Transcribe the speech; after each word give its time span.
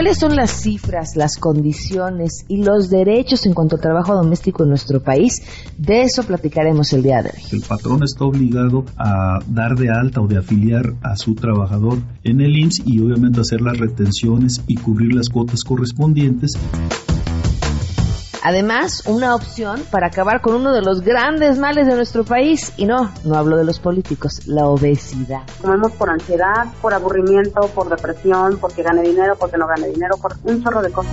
¿Cuáles 0.00 0.16
son 0.16 0.34
las 0.34 0.62
cifras, 0.62 1.14
las 1.14 1.36
condiciones 1.36 2.46
y 2.48 2.64
los 2.64 2.88
derechos 2.88 3.44
en 3.44 3.52
cuanto 3.52 3.76
al 3.76 3.82
trabajo 3.82 4.14
doméstico 4.14 4.62
en 4.62 4.70
nuestro 4.70 5.02
país? 5.02 5.42
De 5.76 6.00
eso 6.00 6.22
platicaremos 6.22 6.90
el 6.94 7.02
día 7.02 7.22
de 7.22 7.28
hoy. 7.28 7.42
El 7.52 7.60
patrón 7.60 8.02
está 8.02 8.24
obligado 8.24 8.86
a 8.96 9.40
dar 9.46 9.76
de 9.76 9.90
alta 9.90 10.22
o 10.22 10.26
de 10.26 10.38
afiliar 10.38 10.94
a 11.02 11.16
su 11.16 11.34
trabajador 11.34 11.98
en 12.24 12.40
el 12.40 12.56
IMSS 12.56 12.82
y 12.86 12.98
obviamente 13.00 13.42
hacer 13.42 13.60
las 13.60 13.76
retenciones 13.76 14.62
y 14.66 14.76
cubrir 14.76 15.12
las 15.12 15.28
cuotas 15.28 15.62
correspondientes. 15.64 16.52
Además, 18.42 19.02
una 19.06 19.34
opción 19.34 19.82
para 19.90 20.06
acabar 20.06 20.40
con 20.40 20.54
uno 20.54 20.72
de 20.72 20.80
los 20.80 21.02
grandes 21.02 21.58
males 21.58 21.86
de 21.86 21.94
nuestro 21.94 22.24
país. 22.24 22.72
Y 22.76 22.86
no, 22.86 23.12
no 23.24 23.34
hablo 23.34 23.56
de 23.56 23.64
los 23.64 23.78
políticos, 23.78 24.46
la 24.46 24.66
obesidad. 24.66 25.42
Comemos 25.60 25.92
por 25.92 26.10
ansiedad, 26.10 26.66
por 26.80 26.94
aburrimiento, 26.94 27.60
por 27.74 27.88
depresión, 27.88 28.58
porque 28.58 28.82
gane 28.82 29.02
dinero, 29.02 29.36
porque 29.38 29.58
no 29.58 29.66
gane 29.66 29.88
dinero, 29.88 30.16
por 30.16 30.36
un 30.44 30.62
chorro 30.62 30.82
de 30.82 30.90
cosas. 30.90 31.12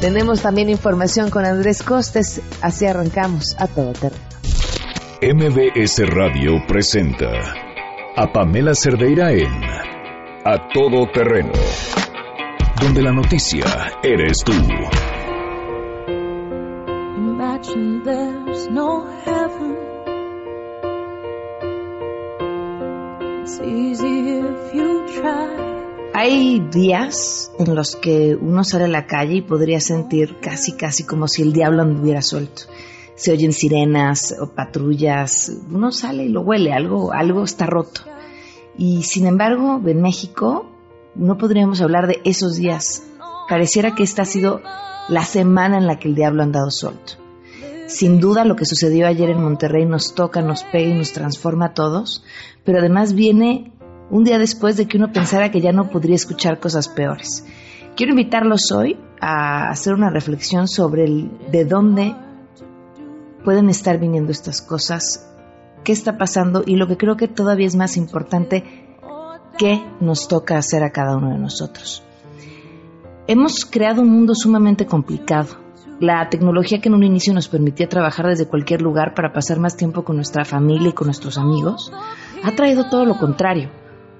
Tenemos 0.00 0.42
también 0.42 0.68
información 0.68 1.30
con 1.30 1.44
Andrés 1.44 1.82
Costes. 1.82 2.40
Así 2.62 2.86
arrancamos 2.86 3.56
a 3.58 3.66
todo 3.66 3.92
terreno. 3.92 4.22
MBS 5.22 6.06
Radio 6.08 6.52
presenta 6.68 7.30
a 8.16 8.30
Pamela 8.30 8.74
Cerdeira 8.74 9.32
en 9.32 9.64
A 10.44 10.68
Todo 10.72 11.06
Terreno, 11.10 11.52
donde 12.80 13.00
la 13.00 13.12
noticia 13.12 13.64
eres 14.02 14.44
tú. 14.44 14.52
Hay 26.12 26.60
días 26.72 27.52
en 27.60 27.74
los 27.76 27.94
que 27.94 28.36
uno 28.40 28.64
sale 28.64 28.84
a 28.86 28.88
la 28.88 29.06
calle 29.06 29.34
y 29.36 29.42
podría 29.42 29.78
sentir 29.80 30.40
casi, 30.40 30.72
casi 30.72 31.04
como 31.04 31.28
si 31.28 31.42
el 31.42 31.52
diablo 31.52 31.82
anduviera 31.82 32.22
suelto. 32.22 32.62
Se 33.14 33.30
oyen 33.30 33.52
sirenas 33.52 34.34
o 34.40 34.48
patrullas, 34.48 35.52
uno 35.70 35.92
sale 35.92 36.24
y 36.24 36.30
lo 36.30 36.40
huele, 36.40 36.72
algo, 36.72 37.12
algo 37.12 37.44
está 37.44 37.66
roto. 37.66 38.00
Y 38.76 39.04
sin 39.04 39.26
embargo, 39.26 39.80
en 39.86 40.02
México 40.02 40.66
no 41.14 41.38
podríamos 41.38 41.80
hablar 41.80 42.08
de 42.08 42.20
esos 42.24 42.56
días. 42.56 43.04
Pareciera 43.48 43.94
que 43.94 44.02
esta 44.02 44.22
ha 44.22 44.24
sido 44.26 44.60
la 45.08 45.24
semana 45.24 45.78
en 45.78 45.86
la 45.86 46.00
que 46.00 46.08
el 46.08 46.16
diablo 46.16 46.42
ha 46.42 46.46
andado 46.46 46.72
suelto. 46.72 47.23
Sin 47.86 48.18
duda 48.18 48.44
lo 48.44 48.56
que 48.56 48.64
sucedió 48.64 49.06
ayer 49.06 49.28
en 49.30 49.42
Monterrey 49.42 49.84
nos 49.84 50.14
toca, 50.14 50.40
nos 50.40 50.64
pega 50.64 50.88
y 50.88 50.94
nos 50.94 51.12
transforma 51.12 51.66
a 51.66 51.74
todos, 51.74 52.24
pero 52.64 52.78
además 52.78 53.12
viene 53.12 53.72
un 54.10 54.24
día 54.24 54.38
después 54.38 54.76
de 54.76 54.86
que 54.86 54.96
uno 54.96 55.12
pensara 55.12 55.50
que 55.50 55.60
ya 55.60 55.72
no 55.72 55.90
podría 55.90 56.16
escuchar 56.16 56.60
cosas 56.60 56.88
peores. 56.88 57.44
Quiero 57.94 58.12
invitarlos 58.12 58.72
hoy 58.72 58.98
a 59.20 59.68
hacer 59.68 59.92
una 59.92 60.08
reflexión 60.08 60.66
sobre 60.66 61.04
el, 61.04 61.30
de 61.52 61.64
dónde 61.66 62.16
pueden 63.44 63.68
estar 63.68 63.98
viniendo 63.98 64.32
estas 64.32 64.62
cosas, 64.62 65.30
qué 65.84 65.92
está 65.92 66.16
pasando 66.16 66.64
y 66.66 66.76
lo 66.76 66.88
que 66.88 66.96
creo 66.96 67.16
que 67.16 67.28
todavía 67.28 67.66
es 67.66 67.76
más 67.76 67.98
importante, 67.98 68.64
qué 69.58 69.84
nos 70.00 70.26
toca 70.26 70.56
hacer 70.56 70.82
a 70.82 70.90
cada 70.90 71.16
uno 71.16 71.30
de 71.30 71.38
nosotros. 71.38 72.02
Hemos 73.26 73.66
creado 73.66 74.00
un 74.00 74.08
mundo 74.08 74.34
sumamente 74.34 74.86
complicado 74.86 75.63
la 76.00 76.28
tecnología 76.28 76.80
que 76.80 76.88
en 76.88 76.94
un 76.94 77.04
inicio 77.04 77.32
nos 77.32 77.48
permitía 77.48 77.88
trabajar 77.88 78.26
desde 78.26 78.46
cualquier 78.46 78.82
lugar 78.82 79.14
para 79.14 79.32
pasar 79.32 79.58
más 79.58 79.76
tiempo 79.76 80.04
con 80.04 80.16
nuestra 80.16 80.44
familia 80.44 80.88
y 80.88 80.92
con 80.92 81.06
nuestros 81.06 81.38
amigos, 81.38 81.92
ha 82.42 82.52
traído 82.52 82.88
todo 82.88 83.04
lo 83.04 83.16
contrario. 83.16 83.70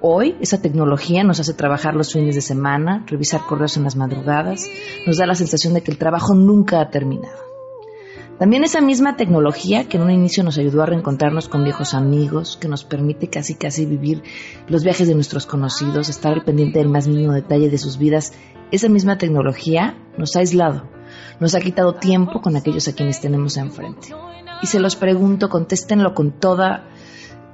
Hoy 0.00 0.36
esa 0.40 0.60
tecnología 0.60 1.24
nos 1.24 1.40
hace 1.40 1.54
trabajar 1.54 1.94
los 1.94 2.12
fines 2.12 2.34
de 2.34 2.42
semana, 2.42 3.04
revisar 3.06 3.40
correos 3.46 3.76
en 3.76 3.84
las 3.84 3.96
madrugadas, 3.96 4.68
nos 5.06 5.16
da 5.16 5.26
la 5.26 5.34
sensación 5.34 5.74
de 5.74 5.82
que 5.82 5.90
el 5.90 5.98
trabajo 5.98 6.34
nunca 6.34 6.80
ha 6.80 6.90
terminado. 6.90 7.54
También 8.38 8.64
esa 8.64 8.80
misma 8.80 9.16
tecnología 9.16 9.88
que 9.88 9.96
en 9.96 10.02
un 10.02 10.10
inicio 10.10 10.42
nos 10.42 10.58
ayudó 10.58 10.82
a 10.82 10.86
reencontrarnos 10.86 11.48
con 11.48 11.62
viejos 11.62 11.94
amigos, 11.94 12.58
que 12.60 12.66
nos 12.66 12.84
permite 12.84 13.28
casi 13.28 13.54
casi 13.54 13.86
vivir 13.86 14.22
los 14.66 14.82
viajes 14.82 15.06
de 15.06 15.14
nuestros 15.14 15.46
conocidos, 15.46 16.08
estar 16.08 16.32
al 16.32 16.44
pendiente 16.44 16.80
del 16.80 16.88
más 16.88 17.06
mínimo 17.06 17.32
detalle 17.32 17.70
de 17.70 17.78
sus 17.78 17.96
vidas, 17.96 18.32
esa 18.72 18.88
misma 18.88 19.18
tecnología 19.18 19.96
nos 20.18 20.34
ha 20.34 20.40
aislado, 20.40 20.88
nos 21.40 21.54
ha 21.54 21.60
quitado 21.60 21.94
tiempo 21.94 22.40
con 22.40 22.56
aquellos 22.56 22.88
a 22.88 22.94
quienes 22.94 23.20
tenemos 23.20 23.56
enfrente. 23.56 24.14
Y 24.62 24.66
se 24.66 24.80
los 24.80 24.96
pregunto, 24.96 25.48
contéstenlo 25.48 26.14
con 26.14 26.32
toda 26.32 26.88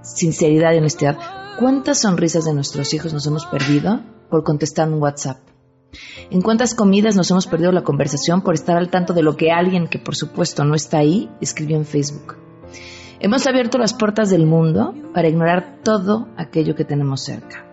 sinceridad 0.03 0.72
y 0.72 0.78
honestidad. 0.78 1.19
¿Cuántas 1.59 2.00
sonrisas 2.00 2.44
de 2.44 2.54
nuestros 2.54 2.94
hijos 2.94 3.12
nos 3.12 3.26
hemos 3.26 3.47
perdido 3.47 4.00
por 4.31 4.44
contestar 4.44 4.88
un 4.88 5.03
WhatsApp? 5.03 5.38
¿En 6.31 6.43
cuántas 6.43 6.75
comidas 6.75 7.16
nos 7.16 7.31
hemos 7.31 7.47
perdido 7.47 7.72
la 7.72 7.82
conversación 7.82 8.43
por 8.43 8.54
estar 8.54 8.76
al 8.76 8.91
tanto 8.91 9.12
de 9.12 9.22
lo 9.22 9.37
que 9.37 9.50
alguien, 9.50 9.88
que 9.88 9.99
por 9.99 10.15
supuesto 10.15 10.65
no 10.65 10.75
está 10.75 10.99
ahí, 10.99 11.28
escribió 11.41 11.76
en 11.76 11.84
Facebook? 11.84 12.37
Hemos 13.19 13.47
abierto 13.47 13.76
las 13.76 13.93
puertas 13.93 14.31
del 14.31 14.47
mundo 14.47 14.94
para 15.12 15.28
ignorar 15.28 15.81
todo 15.82 16.28
aquello 16.37 16.75
que 16.75 16.84
tenemos 16.84 17.22
cerca. 17.22 17.66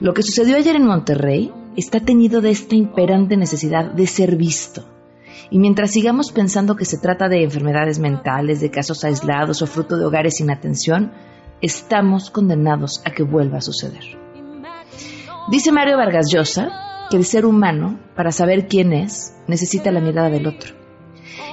Lo 0.00 0.12
que 0.12 0.22
sucedió 0.22 0.56
ayer 0.56 0.76
en 0.76 0.86
Monterrey 0.86 1.52
está 1.76 2.00
teñido 2.00 2.40
de 2.40 2.50
esta 2.50 2.74
imperante 2.74 3.36
necesidad 3.36 3.92
de 3.92 4.06
ser 4.06 4.36
visto. 4.36 4.84
Y 5.50 5.58
mientras 5.58 5.90
sigamos 5.90 6.32
pensando 6.32 6.76
que 6.76 6.84
se 6.84 6.98
trata 6.98 7.28
de 7.28 7.42
enfermedades 7.42 7.98
mentales, 7.98 8.60
de 8.60 8.70
casos 8.70 9.04
aislados 9.04 9.62
o 9.62 9.66
fruto 9.66 9.96
de 9.96 10.04
hogares 10.04 10.36
sin 10.36 10.50
atención, 10.50 11.12
estamos 11.60 12.30
condenados 12.30 13.02
a 13.04 13.10
que 13.10 13.22
vuelva 13.22 13.58
a 13.58 13.62
suceder. 13.62 14.18
Dice 15.50 15.72
Mario 15.72 15.96
Vargas 15.96 16.30
Llosa 16.32 16.70
que 17.10 17.16
el 17.16 17.24
ser 17.24 17.44
humano, 17.44 17.98
para 18.14 18.30
saber 18.30 18.68
quién 18.68 18.92
es, 18.92 19.34
necesita 19.48 19.90
la 19.90 20.00
mirada 20.00 20.30
del 20.30 20.46
otro. 20.46 20.74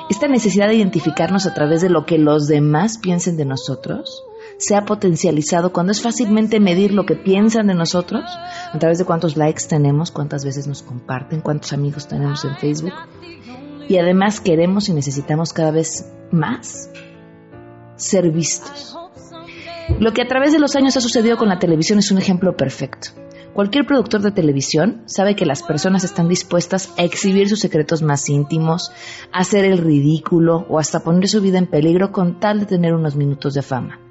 Esta 0.09 0.27
necesidad 0.27 0.67
de 0.67 0.75
identificarnos 0.75 1.47
a 1.47 1.53
través 1.53 1.81
de 1.81 1.89
lo 1.89 2.05
que 2.05 2.17
los 2.17 2.47
demás 2.47 2.99
piensen 2.99 3.37
de 3.37 3.45
nosotros 3.45 4.23
se 4.57 4.75
ha 4.75 4.85
potencializado 4.85 5.71
cuando 5.71 5.91
es 5.91 6.01
fácilmente 6.01 6.59
medir 6.59 6.93
lo 6.93 7.05
que 7.05 7.15
piensan 7.15 7.67
de 7.67 7.75
nosotros 7.75 8.23
a 8.73 8.79
través 8.79 8.97
de 8.97 9.05
cuántos 9.05 9.37
likes 9.37 9.63
tenemos, 9.67 10.11
cuántas 10.11 10.43
veces 10.43 10.67
nos 10.67 10.81
comparten, 10.81 11.41
cuántos 11.41 11.73
amigos 11.73 12.07
tenemos 12.07 12.43
en 12.43 12.55
Facebook. 12.57 12.93
Y 13.87 13.97
además 13.97 14.41
queremos 14.41 14.89
y 14.89 14.93
necesitamos 14.93 15.53
cada 15.53 15.71
vez 15.71 16.11
más 16.31 16.89
ser 17.95 18.31
vistos. 18.31 18.97
Lo 19.99 20.11
que 20.11 20.21
a 20.21 20.27
través 20.27 20.51
de 20.51 20.59
los 20.59 20.75
años 20.75 20.97
ha 20.97 21.01
sucedido 21.01 21.37
con 21.37 21.47
la 21.47 21.59
televisión 21.59 21.99
es 21.99 22.11
un 22.11 22.17
ejemplo 22.17 22.57
perfecto. 22.57 23.09
Cualquier 23.53 23.87
productor 23.87 24.21
de 24.21 24.31
televisión 24.31 25.01
sabe 25.05 25.35
que 25.35 25.45
las 25.45 25.63
personas 25.63 26.03
están 26.03 26.27
dispuestas 26.27 26.93
a 26.97 27.03
exhibir 27.03 27.49
sus 27.49 27.59
secretos 27.59 28.03
más 28.03 28.29
íntimos, 28.29 28.91
a 29.31 29.39
hacer 29.39 29.65
el 29.65 29.79
ridículo 29.79 30.65
o 30.69 30.77
hasta 30.77 30.99
poner 30.99 31.27
su 31.27 31.41
vida 31.41 31.57
en 31.57 31.65
peligro 31.65 32.11
con 32.11 32.39
tal 32.39 32.59
de 32.59 32.65
tener 32.67 32.93
unos 32.93 33.15
minutos 33.15 33.55
de 33.55 33.63
fama. 33.63 34.06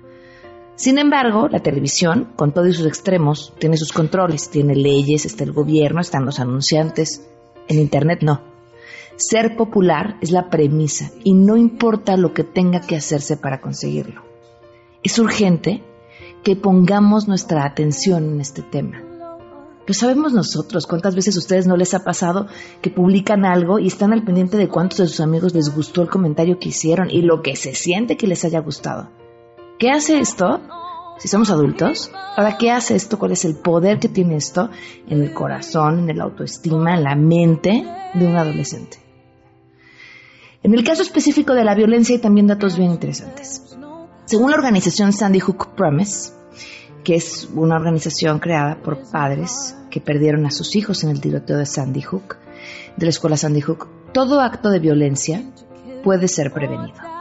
Sin 0.77 0.99
embargo, 0.99 1.49
la 1.49 1.61
televisión, 1.61 2.29
con 2.37 2.53
todos 2.53 2.77
sus 2.77 2.87
extremos, 2.87 3.55
tiene 3.59 3.79
sus 3.79 3.93
controles, 3.93 4.51
tiene 4.51 4.77
leyes, 4.77 5.25
está 5.25 5.43
el 5.43 5.53
gobierno, 5.53 6.03
están 6.03 6.27
los 6.27 6.39
anunciantes. 6.39 7.27
En 7.67 7.81
Internet 7.81 8.21
no. 8.23 8.43
Ser 9.17 9.57
popular 9.57 10.19
es 10.21 10.31
la 10.31 10.51
premisa 10.51 11.11
y 11.25 11.33
no 11.33 11.57
importa 11.57 12.19
lo 12.19 12.35
que 12.35 12.45
tenga 12.45 12.83
que 12.83 12.97
hacerse 12.97 13.39
para 13.39 13.63
conseguirlo. 13.63 14.23
Es 15.03 15.19
urgente 15.19 15.83
que 16.45 16.57
pongamos 16.57 17.27
nuestra 17.27 17.65
atención 17.65 18.25
en 18.33 18.41
este 18.43 18.61
tema. 18.61 19.03
Lo 19.87 19.95
sabemos 19.95 20.35
nosotros, 20.35 20.87
cuántas 20.87 21.15
veces 21.15 21.37
a 21.37 21.39
ustedes 21.39 21.67
no 21.67 21.79
les 21.79 21.95
ha 21.95 22.05
pasado 22.05 22.49
que 22.83 22.91
publican 22.91 23.47
algo 23.47 23.79
y 23.79 23.87
están 23.87 24.13
al 24.13 24.25
pendiente 24.25 24.59
de 24.59 24.69
cuántos 24.69 24.99
de 24.99 25.07
sus 25.07 25.21
amigos 25.21 25.55
les 25.55 25.75
gustó 25.75 26.03
el 26.03 26.11
comentario 26.11 26.59
que 26.59 26.69
hicieron 26.69 27.09
y 27.11 27.23
lo 27.23 27.41
que 27.41 27.57
se 27.57 27.75
siente 27.75 28.19
que 28.19 28.27
les 28.27 28.45
haya 28.45 28.61
gustado. 28.61 29.09
¿Qué 29.79 29.91
hace 29.91 30.21
esto? 30.21 30.63
Si 31.19 31.29
somos 31.29 31.51
adultos, 31.51 32.11
ahora, 32.37 32.57
¿qué 32.57 32.71
hace 32.71 32.95
esto? 32.95 33.19
¿Cuál 33.19 33.33
es 33.33 33.45
el 33.45 33.57
poder 33.57 33.99
que 33.99 34.09
tiene 34.09 34.37
esto 34.37 34.71
en 35.07 35.23
el 35.23 35.34
corazón, 35.34 35.99
en 35.99 36.11
el 36.11 36.21
autoestima, 36.21 36.95
en 36.95 37.05
la 37.05 37.15
mente 37.15 37.84
de 38.15 38.27
un 38.27 38.37
adolescente? 38.37 38.99
En 40.63 40.73
el 40.73 40.83
caso 40.83 41.03
específico 41.03 41.53
de 41.53 41.65
la 41.65 41.75
violencia 41.75 42.15
hay 42.15 42.23
también 42.23 42.47
datos 42.47 42.78
bien 42.78 42.91
interesantes. 42.91 43.77
Según 44.25 44.51
la 44.51 44.57
organización 44.57 45.13
Sandy 45.13 45.41
Hook 45.41 45.75
Promise, 45.77 46.33
que 47.05 47.17
es 47.17 47.49
una 47.55 47.77
organización 47.77 48.39
creada 48.39 48.83
por 48.83 49.11
padres 49.11 49.77
que 49.91 50.01
perdieron 50.01 50.47
a 50.47 50.51
sus 50.51 50.75
hijos 50.75 51.05
en 51.05 51.11
el 51.11 51.21
tiroteo 51.21 51.59
de 51.59 51.67
Sandy 51.67 52.01
Hook, 52.01 52.39
de 52.97 53.07
la 53.07 53.11
escuela 53.11 53.37
Sandy 53.37 53.61
Hook, 53.61 53.89
todo 54.13 54.41
acto 54.41 54.71
de 54.71 54.81
violencia 54.81 55.43
puede 56.03 56.29
ser 56.29 56.53
prevenido. 56.53 57.16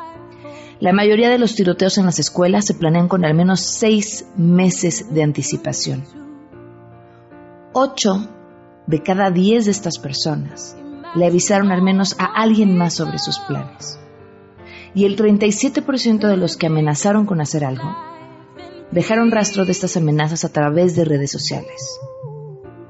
La 0.86 0.94
mayoría 0.94 1.32
de 1.32 1.40
los 1.40 1.56
tiroteos 1.56 1.98
en 1.98 2.06
las 2.06 2.20
escuelas 2.20 2.66
se 2.66 2.76
planean 2.76 3.08
con 3.08 3.26
al 3.26 3.34
menos 3.34 3.60
seis 3.60 4.28
meses 4.38 5.12
de 5.12 5.24
anticipación. 5.24 6.04
Ocho 7.74 8.30
de 8.86 9.02
cada 9.02 9.32
diez 9.32 9.66
de 9.66 9.72
estas 9.72 9.98
personas 9.98 10.78
le 11.16 11.26
avisaron 11.26 11.72
al 11.72 11.82
menos 11.82 12.16
a 12.20 12.26
alguien 12.26 12.78
más 12.78 12.94
sobre 12.94 13.18
sus 13.18 13.40
planes. 13.40 14.00
Y 14.94 15.06
el 15.06 15.18
37% 15.18 16.28
de 16.28 16.38
los 16.38 16.56
que 16.56 16.68
amenazaron 16.68 17.26
con 17.26 17.42
hacer 17.42 17.66
algo 17.66 17.96
dejaron 18.92 19.32
rastro 19.32 19.66
de 19.66 19.72
estas 19.72 19.98
amenazas 19.98 20.46
a 20.46 20.50
través 20.50 20.96
de 20.96 21.06
redes 21.06 21.32
sociales. 21.32 22.00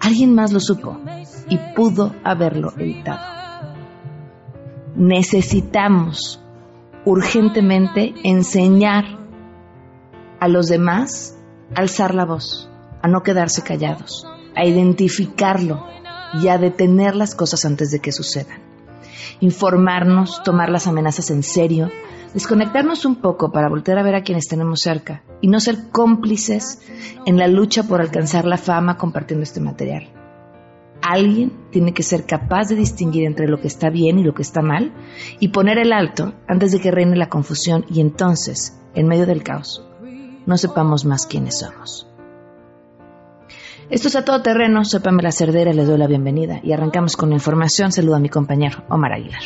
Alguien 0.01 0.35
más 0.35 0.51
lo 0.51 0.59
supo 0.59 0.99
y 1.47 1.57
pudo 1.73 2.13
haberlo 2.25 2.73
evitado. 2.77 3.21
Necesitamos 4.97 6.44
urgentemente 7.05 8.13
enseñar 8.23 9.05
a 10.39 10.47
los 10.47 10.67
demás 10.67 11.37
a 11.75 11.79
alzar 11.79 12.13
la 12.13 12.25
voz, 12.25 12.69
a 13.01 13.07
no 13.07 13.21
quedarse 13.21 13.61
callados, 13.61 14.27
a 14.55 14.65
identificarlo 14.65 15.85
y 16.41 16.47
a 16.47 16.57
detener 16.57 17.15
las 17.15 17.35
cosas 17.35 17.63
antes 17.65 17.91
de 17.91 17.99
que 17.99 18.11
sucedan. 18.11 18.59
Informarnos, 19.39 20.43
tomar 20.43 20.69
las 20.69 20.87
amenazas 20.87 21.29
en 21.29 21.43
serio, 21.43 21.91
desconectarnos 22.33 23.05
un 23.05 23.17
poco 23.17 23.51
para 23.51 23.69
volver 23.69 23.97
a 23.97 24.03
ver 24.03 24.15
a 24.15 24.23
quienes 24.23 24.47
tenemos 24.47 24.81
cerca 24.81 25.23
y 25.41 25.47
no 25.47 25.59
ser 25.59 25.89
cómplices 25.91 26.81
en 27.25 27.37
la 27.37 27.47
lucha 27.47 27.83
por 27.83 28.01
alcanzar 28.01 28.45
la 28.45 28.57
fama 28.57 28.97
compartiendo 28.97 29.43
este 29.43 29.61
material. 29.61 30.24
Alguien 31.07 31.51
tiene 31.69 31.93
que 31.93 32.01
ser 32.01 32.25
capaz 32.25 32.69
de 32.69 32.75
distinguir 32.75 33.25
entre 33.25 33.47
lo 33.47 33.61
que 33.61 33.67
está 33.67 33.91
bien 33.91 34.17
y 34.17 34.23
lo 34.23 34.33
que 34.33 34.41
está 34.41 34.63
mal 34.63 34.91
y 35.39 35.49
poner 35.49 35.77
el 35.77 35.93
alto 35.93 36.33
antes 36.47 36.71
de 36.71 36.79
que 36.79 36.89
reine 36.89 37.15
la 37.15 37.29
confusión 37.29 37.85
y 37.89 38.01
entonces, 38.01 38.81
en 38.95 39.07
medio 39.07 39.27
del 39.27 39.43
caos, 39.43 39.85
no 40.47 40.57
sepamos 40.57 41.05
más 41.05 41.27
quiénes 41.27 41.59
somos. 41.59 42.07
Esto 43.91 44.07
es 44.07 44.15
a 44.15 44.25
todo 44.25 44.41
terreno, 44.41 44.83
soy 44.83 44.99
Pamela 45.01 45.31
Cerdera, 45.31 45.71
les 45.73 45.87
doy 45.87 45.99
la 45.99 46.07
bienvenida 46.07 46.59
y 46.63 46.73
arrancamos 46.73 47.15
con 47.15 47.29
la 47.29 47.35
información. 47.35 47.91
Saludo 47.91 48.15
a 48.15 48.19
mi 48.19 48.29
compañero 48.29 48.83
Omar 48.89 49.13
Aguilar. 49.13 49.41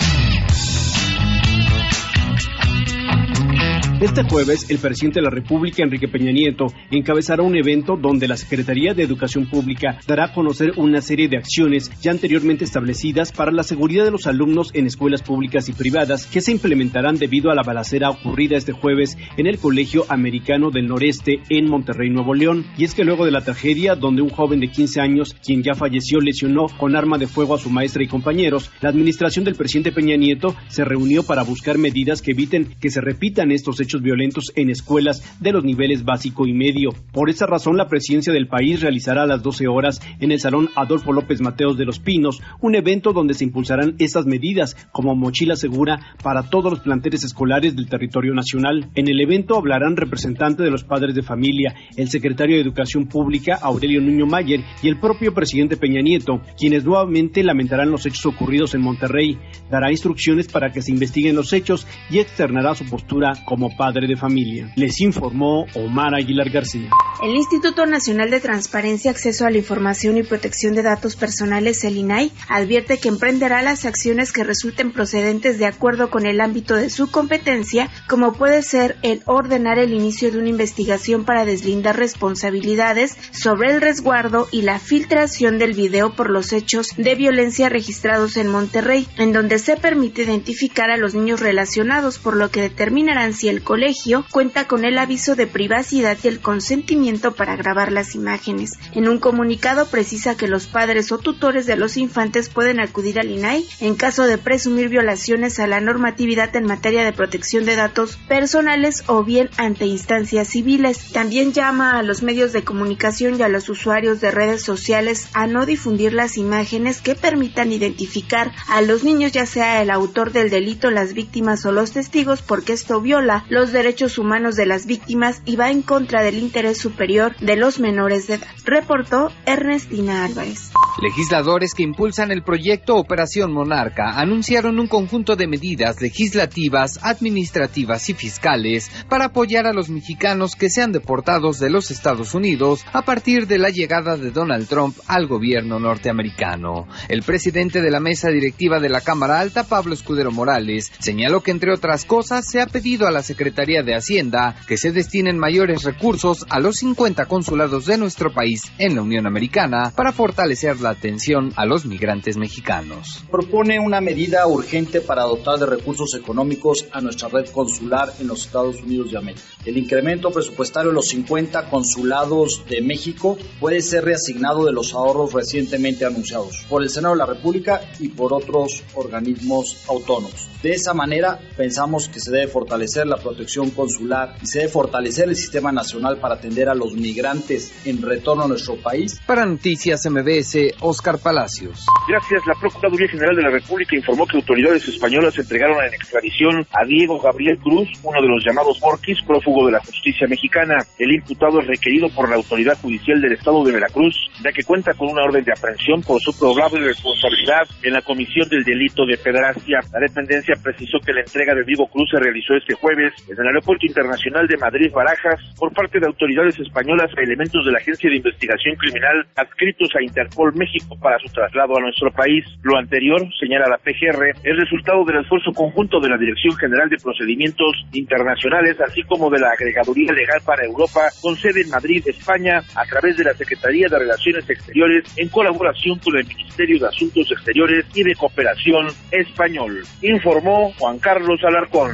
Este 4.01 4.23
jueves, 4.23 4.69
el 4.69 4.77
presidente 4.77 5.19
de 5.19 5.25
la 5.25 5.29
República, 5.29 5.83
Enrique 5.83 6.07
Peña 6.07 6.31
Nieto, 6.31 6.67
encabezará 6.89 7.43
un 7.43 7.57
evento 7.57 7.97
donde 7.97 8.29
la 8.29 8.37
Secretaría 8.37 8.93
de 8.93 9.03
Educación 9.03 9.49
Pública 9.49 9.99
dará 10.07 10.27
a 10.27 10.33
conocer 10.33 10.71
una 10.77 11.01
serie 11.01 11.27
de 11.27 11.35
acciones 11.35 11.91
ya 11.99 12.11
anteriormente 12.11 12.63
establecidas 12.63 13.33
para 13.33 13.51
la 13.51 13.61
seguridad 13.61 14.05
de 14.05 14.11
los 14.11 14.25
alumnos 14.25 14.71
en 14.73 14.87
escuelas 14.87 15.21
públicas 15.21 15.67
y 15.67 15.73
privadas 15.73 16.27
que 16.27 16.39
se 16.39 16.53
implementarán 16.53 17.17
debido 17.17 17.51
a 17.51 17.55
la 17.55 17.61
balacera 17.61 18.09
ocurrida 18.09 18.55
este 18.55 18.71
jueves 18.71 19.17
en 19.35 19.47
el 19.47 19.59
Colegio 19.59 20.05
Americano 20.07 20.71
del 20.71 20.87
Noreste 20.87 21.41
en 21.49 21.69
Monterrey, 21.69 22.09
Nuevo 22.09 22.33
León. 22.33 22.67
Y 22.77 22.85
es 22.85 22.93
que 22.93 23.03
luego 23.03 23.25
de 23.25 23.31
la 23.31 23.41
tragedia 23.41 23.95
donde 23.95 24.21
un 24.21 24.29
joven 24.29 24.61
de 24.61 24.71
15 24.71 25.01
años, 25.01 25.35
quien 25.45 25.61
ya 25.61 25.73
falleció, 25.75 26.21
lesionó 26.21 26.67
con 26.77 26.95
arma 26.95 27.17
de 27.17 27.27
fuego 27.27 27.55
a 27.55 27.59
su 27.59 27.69
maestra 27.69 28.01
y 28.01 28.07
compañeros, 28.07 28.71
la 28.79 28.87
administración 28.87 29.43
del 29.43 29.55
presidente 29.55 29.91
Peña 29.91 30.15
Nieto 30.15 30.55
se 30.69 30.85
reunió 30.85 31.23
para 31.23 31.43
buscar 31.43 31.77
medidas 31.77 32.21
que 32.21 32.31
eviten 32.31 32.75
que 32.79 32.91
se 32.91 33.01
repitan 33.01 33.51
estos 33.51 33.81
hechos 33.81 33.88
violentos 33.97 34.51
en 34.55 34.69
escuelas 34.69 35.23
de 35.39 35.51
los 35.51 35.63
niveles 35.63 36.05
básico 36.05 36.45
y 36.45 36.53
medio. 36.53 36.91
Por 37.11 37.29
esa 37.29 37.47
razón, 37.47 37.77
la 37.77 37.87
presidencia 37.87 38.31
del 38.31 38.47
país 38.47 38.81
realizará 38.81 39.23
a 39.23 39.27
las 39.27 39.41
12 39.41 39.67
horas 39.67 39.99
en 40.19 40.31
el 40.31 40.39
Salón 40.39 40.69
Adolfo 40.75 41.11
López 41.11 41.41
Mateos 41.41 41.77
de 41.77 41.85
los 41.85 41.99
Pinos 41.99 42.41
un 42.61 42.75
evento 42.75 43.13
donde 43.13 43.33
se 43.33 43.43
impulsarán 43.43 43.95
estas 43.99 44.25
medidas 44.25 44.75
como 44.91 45.15
mochila 45.15 45.55
segura 45.55 46.15
para 46.23 46.43
todos 46.43 46.71
los 46.71 46.81
planteles 46.81 47.23
escolares 47.23 47.75
del 47.75 47.89
territorio 47.89 48.33
nacional. 48.33 48.89
En 48.95 49.09
el 49.09 49.19
evento 49.21 49.57
hablarán 49.57 49.95
representantes 49.95 50.63
de 50.63 50.71
los 50.71 50.83
padres 50.83 51.15
de 51.15 51.23
familia, 51.23 51.75
el 51.95 52.09
secretario 52.09 52.55
de 52.55 52.61
Educación 52.61 53.07
Pública, 53.07 53.57
Aurelio 53.61 54.01
Nuño 54.01 54.25
Mayer, 54.25 54.61
y 54.81 54.87
el 54.87 54.99
propio 54.99 55.33
presidente 55.33 55.77
Peña 55.77 56.01
Nieto, 56.01 56.41
quienes 56.57 56.85
nuevamente 56.85 57.43
lamentarán 57.43 57.91
los 57.91 58.05
hechos 58.05 58.25
ocurridos 58.25 58.75
en 58.75 58.81
Monterrey. 58.81 59.37
Dará 59.69 59.91
instrucciones 59.91 60.47
para 60.47 60.71
que 60.71 60.81
se 60.81 60.91
investiguen 60.91 61.35
los 61.35 61.53
hechos 61.53 61.87
y 62.09 62.19
externará 62.19 62.75
su 62.75 62.85
postura 62.85 63.33
como 63.45 63.75
padre 63.79 64.07
de 64.07 64.17
familia. 64.17 64.73
Les 64.75 64.99
informó 64.99 65.65
Omar 65.73 66.13
Aguilar 66.13 66.49
García. 66.49 66.89
El 67.23 67.33
Instituto 67.35 67.85
Nacional 67.85 68.29
de 68.29 68.41
Transparencia, 68.41 69.09
Acceso 69.09 69.45
a 69.45 69.49
la 69.49 69.57
Información 69.57 70.17
y 70.17 70.23
Protección 70.23 70.75
de 70.75 70.83
Datos 70.83 71.15
Personales, 71.15 71.85
el 71.85 71.95
INAI, 71.95 72.33
advierte 72.49 72.97
que 72.97 73.07
emprenderá 73.07 73.61
las 73.61 73.85
acciones 73.85 74.33
que 74.33 74.43
resulten 74.43 74.91
procedentes 74.91 75.59
de 75.59 75.65
acuerdo 75.65 76.09
con 76.09 76.25
el 76.25 76.41
ámbito 76.41 76.75
de 76.75 76.89
su 76.89 77.09
competencia, 77.09 77.89
como 78.09 78.33
puede 78.33 78.63
ser 78.63 78.97
el 79.01 79.21
ordenar 79.25 79.79
el 79.79 79.93
inicio 79.93 80.29
de 80.29 80.39
una 80.39 80.49
investigación 80.49 81.23
para 81.23 81.45
deslindar 81.45 81.97
responsabilidades 81.97 83.17
sobre 83.31 83.71
el 83.71 83.79
resguardo 83.79 84.49
y 84.51 84.63
la 84.63 84.79
filtración 84.79 85.57
del 85.57 85.73
video 85.73 86.13
por 86.15 86.29
los 86.29 86.51
hechos 86.51 86.89
de 86.97 87.15
violencia 87.15 87.69
registrados 87.69 88.35
en 88.35 88.47
Monterrey, 88.47 89.07
en 89.17 89.31
donde 89.31 89.57
se 89.57 89.77
permite 89.77 90.23
identificar 90.23 90.91
a 90.91 90.97
los 90.97 91.15
niños 91.15 91.39
relacionados, 91.39 92.19
por 92.19 92.35
lo 92.35 92.51
que 92.51 92.61
determinarán 92.61 93.33
si 93.33 93.47
el 93.47 93.61
colegio 93.69 94.25
cuenta 94.31 94.65
con 94.67 94.83
el 94.83 94.97
aviso 94.97 95.35
de 95.35 95.45
privacidad 95.45 96.17
y 96.23 96.27
el 96.27 96.39
consentimiento 96.39 97.35
para 97.35 97.55
grabar 97.55 97.91
las 97.91 98.15
imágenes. 98.15 98.79
En 98.93 99.07
un 99.07 99.19
comunicado 99.19 99.85
precisa 99.85 100.35
que 100.35 100.47
los 100.47 100.65
padres 100.65 101.11
o 101.11 101.19
tutores 101.19 101.67
de 101.67 101.75
los 101.75 101.95
infantes 101.95 102.49
pueden 102.49 102.79
acudir 102.79 103.19
al 103.19 103.29
INAI 103.29 103.63
en 103.79 103.93
caso 103.93 104.25
de 104.25 104.39
presumir 104.39 104.89
violaciones 104.89 105.59
a 105.59 105.67
la 105.67 105.81
normatividad 105.81 106.55
en 106.55 106.65
materia 106.65 107.03
de 107.03 107.13
protección 107.13 107.63
de 107.65 107.75
datos 107.75 108.17
personales 108.27 109.03
o 109.05 109.23
bien 109.23 109.51
ante 109.57 109.85
instancias 109.85 110.47
civiles. 110.47 111.11
También 111.11 111.53
llama 111.53 111.99
a 111.99 112.01
los 112.01 112.23
medios 112.23 112.53
de 112.53 112.63
comunicación 112.63 113.39
y 113.39 113.43
a 113.43 113.49
los 113.49 113.69
usuarios 113.69 114.19
de 114.19 114.31
redes 114.31 114.63
sociales 114.63 115.29
a 115.33 115.45
no 115.45 115.67
difundir 115.67 116.13
las 116.13 116.37
imágenes 116.37 117.01
que 117.01 117.13
permitan 117.13 117.71
identificar 117.71 118.51
a 118.67 118.81
los 118.81 119.03
niños 119.03 119.31
ya 119.31 119.45
sea 119.45 119.83
el 119.83 119.91
autor 119.91 120.31
del 120.31 120.49
delito, 120.49 120.89
las 120.89 121.13
víctimas 121.13 121.67
o 121.67 121.71
los 121.71 121.91
testigos 121.91 122.41
porque 122.41 122.73
esto 122.73 122.99
viola 122.99 123.45
los 123.58 123.58
los 123.59 123.73
derechos 123.73 124.17
humanos 124.17 124.55
de 124.55 124.65
las 124.65 124.85
víctimas 124.85 125.41
y 125.43 125.57
va 125.57 125.69
en 125.69 125.81
contra 125.81 126.23
del 126.23 126.37
interés 126.37 126.77
superior 126.77 127.35
de 127.41 127.57
los 127.57 127.81
menores 127.81 128.25
de 128.27 128.35
edad, 128.35 128.47
reportó 128.63 129.33
Ernestina 129.45 130.23
Álvarez. 130.23 130.71
Legisladores 131.01 131.73
que 131.73 131.83
impulsan 131.83 132.31
el 132.31 132.43
proyecto 132.43 132.95
Operación 132.95 133.53
Monarca 133.53 134.19
anunciaron 134.19 134.79
un 134.79 134.87
conjunto 134.87 135.35
de 135.35 135.47
medidas 135.47 136.01
legislativas, 136.01 136.99
administrativas 137.01 138.09
y 138.09 138.13
fiscales 138.13 138.91
para 139.07 139.25
apoyar 139.25 139.65
a 139.65 139.71
los 139.71 139.89
mexicanos 139.89 140.55
que 140.55 140.69
sean 140.69 140.91
deportados 140.91 141.59
de 141.59 141.69
los 141.69 141.91
Estados 141.91 142.33
Unidos 142.33 142.85
a 142.91 143.03
partir 143.03 143.47
de 143.47 143.59
la 143.59 143.69
llegada 143.69 144.17
de 144.17 144.31
Donald 144.31 144.67
Trump 144.67 144.97
al 145.07 145.27
gobierno 145.27 145.79
norteamericano. 145.79 146.87
El 147.07 147.23
presidente 147.23 147.81
de 147.81 147.91
la 147.91 148.01
mesa 148.01 148.29
directiva 148.29 148.79
de 148.79 148.89
la 148.89 149.01
Cámara 149.01 149.39
Alta, 149.39 149.63
Pablo 149.63 149.93
Escudero 149.93 150.31
Morales, 150.31 150.91
señaló 150.99 151.41
que 151.41 151.51
entre 151.51 151.71
otras 151.71 152.03
cosas 152.03 152.49
se 152.49 152.59
ha 152.59 152.67
pedido 152.67 153.07
a 153.07 153.11
la 153.11 153.23
Secretaría 153.23 153.83
de 153.83 153.95
Hacienda 153.95 154.55
que 154.67 154.77
se 154.77 154.91
destinen 154.91 155.37
mayores 155.37 155.83
recursos 155.83 156.45
a 156.49 156.59
los 156.59 156.77
50 156.77 157.25
consulados 157.25 157.85
de 157.85 157.97
nuestro 157.97 158.33
país 158.33 158.63
en 158.77 158.95
la 158.95 159.01
Unión 159.01 159.27
Americana 159.27 159.93
para 159.95 160.11
fortalecer 160.11 160.78
la 160.79 160.91
atención 160.91 161.51
a 161.55 161.65
los 161.65 161.85
migrantes 161.85 162.37
mexicanos. 162.37 163.23
Propone 163.29 163.79
una 163.79 164.01
medida 164.01 164.47
urgente 164.47 165.01
para 165.01 165.23
dotar 165.23 165.59
de 165.59 165.65
recursos 165.65 166.13
económicos 166.15 166.85
a 166.91 167.01
nuestra 167.01 167.29
red 167.29 167.49
consular 167.49 168.13
en 168.19 168.27
los 168.27 168.45
Estados 168.45 168.81
Unidos 168.81 169.11
de 169.11 169.17
América. 169.17 169.43
El 169.65 169.77
incremento 169.77 170.31
presupuestario 170.31 170.91
de 170.91 170.95
los 170.95 171.07
50 171.07 171.69
consulados 171.69 172.63
de 172.69 172.81
México 172.81 173.37
puede 173.59 173.81
ser 173.81 174.05
reasignado 174.05 174.65
de 174.65 174.73
los 174.73 174.93
ahorros 174.93 175.33
recientemente 175.33 176.05
anunciados 176.05 176.65
por 176.69 176.83
el 176.83 176.89
Senado 176.89 177.15
de 177.15 177.19
la 177.19 177.25
República 177.25 177.81
y 177.99 178.09
por 178.09 178.33
otros 178.33 178.83
organismos 178.93 179.83
autónomos. 179.87 180.47
De 180.61 180.71
esa 180.71 180.93
manera, 180.93 181.39
pensamos 181.55 182.09
que 182.09 182.19
se 182.19 182.31
debe 182.31 182.47
fortalecer 182.47 183.07
la 183.07 183.15
protección 183.15 183.69
consular 183.69 184.35
y 184.41 184.45
se 184.45 184.59
debe 184.59 184.71
fortalecer 184.71 185.29
el 185.29 185.35
sistema 185.37 185.71
nacional 185.71 186.19
para 186.19 186.35
atender 186.35 186.67
a 186.67 186.75
los 186.75 186.93
migrantes 186.93 187.71
en 187.85 188.01
retorno 188.01 188.43
a 188.43 188.47
nuestro 188.47 188.75
país. 188.81 189.21
Para 189.25 189.45
Noticias 189.45 190.05
MBS, 190.09 190.68
Oscar 190.81 191.19
Palacios. 191.19 191.85
Gracias. 192.07 192.45
La 192.45 192.53
Procuraduría 192.55 193.07
General 193.07 193.35
de 193.35 193.43
la 193.43 193.49
República 193.49 193.95
informó 193.95 194.25
que 194.25 194.37
autoridades 194.37 194.87
españolas 194.87 195.37
entregaron 195.37 195.83
en 195.83 195.93
extradición 195.93 196.65
a 196.73 196.85
Diego 196.85 197.19
Gabriel 197.19 197.57
Cruz, 197.59 197.89
uno 198.03 198.21
de 198.21 198.27
los 198.27 198.43
llamados 198.43 198.79
Borquis, 198.79 199.21
prófugo 199.25 199.65
de 199.67 199.73
la 199.73 199.79
justicia 199.79 200.27
mexicana. 200.27 200.77
El 200.97 201.13
imputado 201.13 201.59
es 201.61 201.67
requerido 201.67 202.09
por 202.09 202.29
la 202.29 202.35
autoridad 202.35 202.77
judicial 202.81 203.21
del 203.21 203.33
estado 203.33 203.63
de 203.63 203.73
Veracruz, 203.73 204.15
ya 204.43 204.51
que 204.51 204.63
cuenta 204.63 204.93
con 204.93 205.09
una 205.09 205.23
orden 205.23 205.43
de 205.43 205.51
aprehensión 205.51 206.01
por 206.01 206.21
su 206.21 206.37
probable 206.37 206.85
responsabilidad 206.85 207.67
en 207.83 207.93
la 207.93 208.01
comisión 208.01 208.47
del 208.49 208.63
delito 208.63 209.05
de 209.05 209.17
pedrastia. 209.17 209.79
La 209.93 209.99
dependencia 209.99 210.55
precisó 210.61 210.99
que 210.99 211.13
la 211.13 211.21
entrega 211.21 211.53
de 211.55 211.63
Diego 211.63 211.87
Cruz 211.87 212.09
se 212.11 212.19
realizó 212.19 212.55
este 212.55 212.75
jueves 212.75 213.13
en 213.27 213.39
el 213.39 213.47
Aeropuerto 213.47 213.85
Internacional 213.85 214.47
de 214.47 214.57
Madrid 214.57 214.91
Barajas 214.91 215.39
por 215.57 215.73
parte 215.73 215.99
de 215.99 216.07
autoridades 216.07 216.57
españolas 216.59 217.11
a 217.17 217.21
elementos 217.21 217.65
de 217.65 217.71
la 217.71 217.79
Agencia 217.79 218.09
de 218.09 218.17
Investigación 218.17 218.75
Criminal 218.75 219.27
adscritos 219.35 219.89
a 219.95 220.03
Interpol 220.03 220.53
México 220.59 220.99
para 220.99 221.17
su 221.19 221.31
traslado 221.31 221.77
a 221.77 221.81
nuestro 221.81 222.11
país. 222.11 222.43
Lo 222.61 222.77
anterior, 222.77 223.23
señala 223.39 223.71
la 223.71 223.79
PGR, 223.79 224.35
es 224.43 224.55
resultado 224.57 225.05
del 225.05 225.23
esfuerzo 225.23 225.51
conjunto 225.53 225.99
de 225.99 226.09
la 226.09 226.17
Dirección 226.17 226.55
General 226.57 226.89
de 226.89 226.97
Procedimientos 226.97 227.73
Internacionales, 227.93 228.75
así 228.85 229.01
como 229.03 229.29
de 229.29 229.39
la 229.39 229.49
Agregaduría 229.51 230.11
Legal 230.11 230.41
para 230.45 230.65
Europa, 230.65 231.07
con 231.21 231.35
sede 231.35 231.61
en 231.61 231.69
Madrid, 231.69 232.03
España, 232.05 232.61
a 232.75 232.83
través 232.85 233.15
de 233.17 233.23
la 233.23 233.33
Secretaría 233.33 233.87
de 233.89 233.99
Relaciones 233.99 234.49
Exteriores, 234.49 235.05
en 235.17 235.29
colaboración 235.29 235.97
con 235.99 236.17
el 236.17 236.27
Ministerio 236.27 236.79
de 236.79 236.87
Asuntos 236.87 237.31
Exteriores 237.31 237.85
y 237.95 238.03
de 238.03 238.15
Cooperación 238.15 238.87
Español. 239.11 239.81
Informó 240.01 240.73
Juan 240.77 240.99
Carlos 240.99 241.39
Alarcón. 241.43 241.91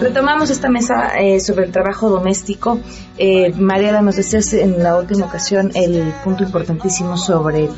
Retomamos 0.00 0.50
esta 0.50 0.68
mesa 0.68 1.12
eh, 1.20 1.38
sobre 1.38 1.66
el 1.66 1.72
trabajo 1.72 2.10
doméstico. 2.10 2.80
Eh, 3.16 3.52
María, 3.52 4.02
nos 4.02 4.16
decías 4.16 4.52
en 4.54 4.82
la 4.82 4.96
última 4.98 5.26
ocasión 5.26 5.70
el 5.74 6.12
punto 6.24 6.42
importantísimo 6.42 7.16
sobre 7.16 7.68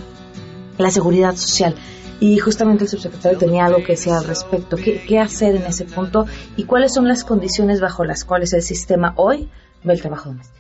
la 0.79 0.91
seguridad 0.91 1.37
social. 1.37 1.75
Y 2.21 2.39
justamente 2.39 2.85
el 2.85 2.91
subsecretario 2.91 3.39
tenía 3.39 3.67
algo 3.67 3.79
que 3.79 3.93
decir 3.93 4.13
al 4.13 4.25
respecto. 4.25 4.77
¿Qué, 4.77 5.01
¿Qué 5.07 5.19
hacer 5.19 5.55
en 5.55 5.63
ese 5.63 5.85
punto 5.85 6.27
y 6.57 6.65
cuáles 6.65 6.95
son 6.95 7.07
las 7.07 7.25
condiciones 7.25 7.81
bajo 7.81 8.05
las 8.05 8.25
cuales 8.25 8.53
el 8.53 8.63
sistema 8.63 9.13
hoy 9.17 9.49
ve 9.85 9.93
el 9.93 10.01
trabajo 10.01 10.31
doméstico? 10.31 10.59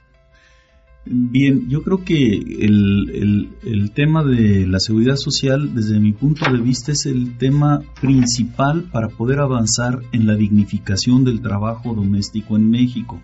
Bien, 1.10 1.70
yo 1.70 1.82
creo 1.82 2.04
que 2.04 2.34
el, 2.34 3.48
el, 3.64 3.90
tema 3.92 4.22
de 4.22 4.66
la 4.66 4.78
seguridad 4.78 5.16
social, 5.16 5.74
desde 5.74 5.98
mi 6.00 6.12
punto 6.12 6.50
de 6.50 6.58
vista, 6.58 6.92
es 6.92 7.06
el 7.06 7.38
tema 7.38 7.80
principal 8.00 8.84
para 8.92 9.08
poder 9.08 9.38
avanzar 9.40 10.00
en 10.12 10.26
la 10.26 10.34
dignificación 10.34 11.24
del 11.24 11.40
trabajo 11.40 11.94
doméstico 11.94 12.56
en 12.56 12.68
México. 12.68 13.22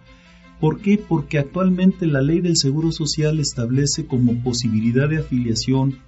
¿Por 0.61 0.81
qué? 0.81 0.97
Porque 0.97 1.39
actualmente 1.39 2.07
la 2.07 2.23
ley 2.23 2.41
del 2.41 2.57
Seguro 2.57 2.91
Social 2.91 3.39
establece 3.39 4.07
como 4.07 4.43
posibilidad 4.43 5.09
de 5.09 5.19
afiliación 5.19 5.99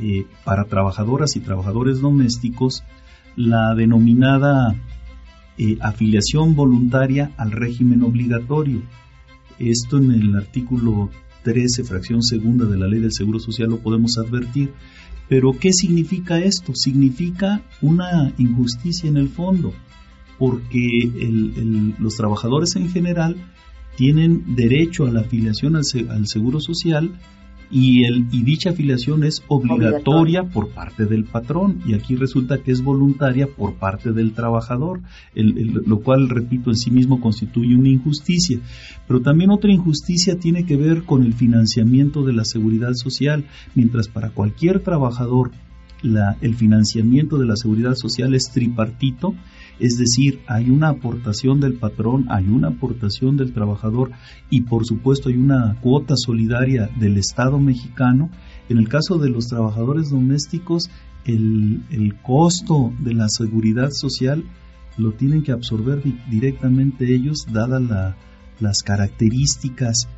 eh, 0.00 0.26
para 0.44 0.64
trabajadoras 0.64 1.36
y 1.36 1.40
trabajadores 1.40 2.00
domésticos 2.00 2.84
la 3.36 3.74
denominada 3.74 4.74
eh, 5.58 5.78
afiliación 5.80 6.54
voluntaria 6.54 7.32
al 7.36 7.52
régimen 7.52 8.02
obligatorio 8.02 8.82
esto 9.58 9.98
en 9.98 10.12
el 10.12 10.36
artículo 10.36 11.10
13, 11.42 11.84
fracción 11.84 12.22
segunda 12.22 12.66
de 12.66 12.76
la 12.76 12.88
Ley 12.88 13.00
del 13.00 13.12
Seguro 13.12 13.38
Social 13.38 13.70
lo 13.70 13.78
podemos 13.78 14.18
advertir. 14.18 14.72
Pero 15.28 15.52
¿qué 15.58 15.72
significa 15.72 16.38
esto? 16.38 16.74
Significa 16.74 17.62
una 17.80 18.32
injusticia 18.38 19.08
en 19.08 19.16
el 19.16 19.28
fondo, 19.28 19.72
porque 20.38 21.10
los 21.98 22.16
trabajadores 22.16 22.76
en 22.76 22.90
general 22.90 23.36
tienen 23.96 24.54
derecho 24.54 25.06
a 25.06 25.10
la 25.10 25.20
afiliación 25.20 25.74
al, 25.76 25.84
al 26.10 26.26
Seguro 26.26 26.60
Social 26.60 27.18
y, 27.70 28.04
el, 28.04 28.26
y 28.30 28.42
dicha 28.42 28.70
afiliación 28.70 29.24
es 29.24 29.42
obligatoria, 29.48 30.44
por 30.44 30.70
parte 30.70 31.06
del 31.06 31.24
patrón. 31.24 31.80
Y 31.86 31.94
aquí 31.94 32.16
resulta 32.16 32.58
que 32.58 32.70
es 32.70 32.82
voluntaria 32.82 33.46
por 33.46 33.74
parte 33.74 34.12
del 34.12 34.32
trabajador, 34.32 35.00
lo 35.34 36.00
cual, 36.00 36.28
repito, 36.28 36.70
en 36.70 36.76
sí 36.76 36.90
mismo 36.90 37.20
constituye 37.20 37.74
una 37.74 37.88
injusticia. 37.88 38.60
Pero 39.06 39.20
también 39.20 39.50
otra 39.50 39.72
injusticia 39.72 40.38
tiene 40.38 40.64
que 40.64 40.76
ver 40.76 41.02
con 41.04 41.24
el 41.24 41.34
financiamiento 41.34 42.22
de 42.24 42.32
la 42.32 42.44
seguridad 42.44 42.94
social, 42.94 43.44
mientras 43.74 44.08
para 44.08 44.30
cualquier 44.30 44.80
trabajador 44.80 45.50
la, 46.02 46.36
el 46.40 46.54
financiamiento 46.54 47.38
de 47.38 47.46
la 47.46 47.56
seguridad 47.56 47.94
social 47.94 48.34
es 48.34 48.50
tripartito, 48.50 49.34
es 49.78 49.98
decir, 49.98 50.40
hay 50.46 50.70
una 50.70 50.88
aportación 50.88 51.60
del 51.60 51.74
patrón, 51.74 52.26
hay 52.30 52.48
una 52.48 52.68
aportación 52.68 53.36
del 53.36 53.52
trabajador 53.52 54.10
y 54.48 54.62
por 54.62 54.86
supuesto 54.86 55.28
hay 55.28 55.36
una 55.36 55.78
cuota 55.80 56.14
solidaria 56.16 56.88
del 56.98 57.18
Estado 57.18 57.58
mexicano. 57.58 58.30
En 58.68 58.78
el 58.78 58.88
caso 58.88 59.18
de 59.18 59.28
los 59.28 59.48
trabajadores 59.48 60.10
domésticos, 60.10 60.90
el, 61.26 62.14
costo 62.22 62.92
de 63.00 63.14
la 63.14 63.28
seguridad 63.28 63.90
social 63.90 64.44
lo 64.96 65.12
tienen 65.12 65.42
que 65.42 65.52
absorber 65.52 66.02
directamente 66.30 67.14
ellos, 67.14 67.46
dadas 67.52 68.14
las 68.60 68.82
características 68.82 70.08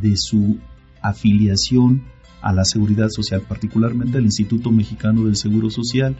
de 0.00 0.16
su 0.16 0.58
afiliación 1.02 2.04
a 2.44 2.52
la 2.52 2.64
seguridad 2.64 3.08
social, 3.08 3.40
particularmente 3.40 4.18
al 4.18 4.24
Instituto 4.24 4.70
Mexicano 4.70 5.24
del 5.24 5.36
Seguro 5.36 5.70
Social. 5.70 6.14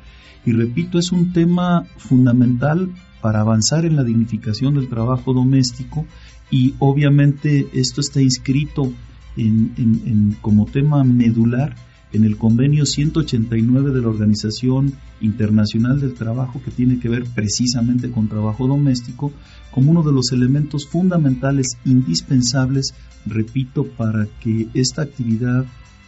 Y 0.47 0.53
repito, 0.53 0.99
es 0.99 1.13
un 1.13 1.33
tema 1.35 1.85
fundamental 1.99 2.91
para 3.21 3.41
avanzar 3.41 3.85
en 3.85 3.97
la 3.97 4.05
dignificación 4.05 4.75
del 4.75 4.89
trabajo 4.89 5.35
doméstico 5.35 6.07
y 6.51 6.75
obviamente 6.79 7.69
esto 7.75 8.01
está 8.01 8.23
inscrito 8.23 8.91
en, 9.37 10.37
como 10.41 10.67
tema 10.67 11.05
medular 11.05 11.75
en 12.13 12.25
el 12.25 12.39
convenio 12.39 12.87
189 12.87 13.91
de 13.91 14.01
la 14.01 14.09
Organización 14.09 14.95
Internacional 15.21 16.01
del 16.01 16.15
Trabajo 16.15 16.61
que 16.65 16.71
tiene 16.71 17.01
que 17.01 17.09
ver 17.09 17.25
precisamente 17.35 18.11
con 18.11 18.29
trabajo 18.29 18.67
doméstico 18.67 19.33
como 19.73 19.91
uno 19.91 20.03
de 20.03 20.13
los 20.13 20.31
elementos 20.33 20.87
fundamentales 20.87 21.77
indispensables, 21.85 22.95
repito, 23.27 23.85
para 23.85 24.27
que 24.41 24.69
esta 24.75 25.03
actividad 25.03 25.65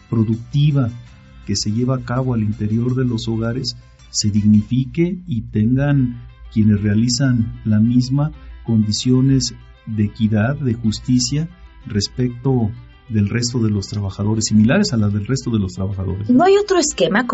productiva 0.09 0.89
que 1.45 1.55
se 1.55 1.71
lleva 1.71 1.95
a 1.95 2.03
cabo 2.03 2.33
al 2.33 2.43
interior 2.43 2.95
de 2.95 3.05
los 3.05 3.27
hogares 3.27 3.77
se 4.09 4.29
dignifique 4.29 5.19
y 5.27 5.41
tengan 5.41 6.27
quienes 6.51 6.81
realizan 6.81 7.61
la 7.65 7.79
misma 7.79 8.31
condiciones 8.65 9.55
de 9.85 10.05
equidad, 10.05 10.55
de 10.55 10.73
justicia 10.73 11.47
respecto 11.85 12.69
del 13.09 13.29
resto 13.29 13.59
de 13.59 13.69
los 13.69 13.87
trabajadores, 13.87 14.45
similares 14.45 14.91
a 14.91 14.97
las 14.97 15.13
del 15.13 15.25
resto 15.25 15.49
de 15.49 15.59
los 15.59 15.73
trabajadores. 15.73 16.29
¿No 16.29 16.43
hay 16.43 16.57
otro 16.57 16.77
esquema 16.77 17.25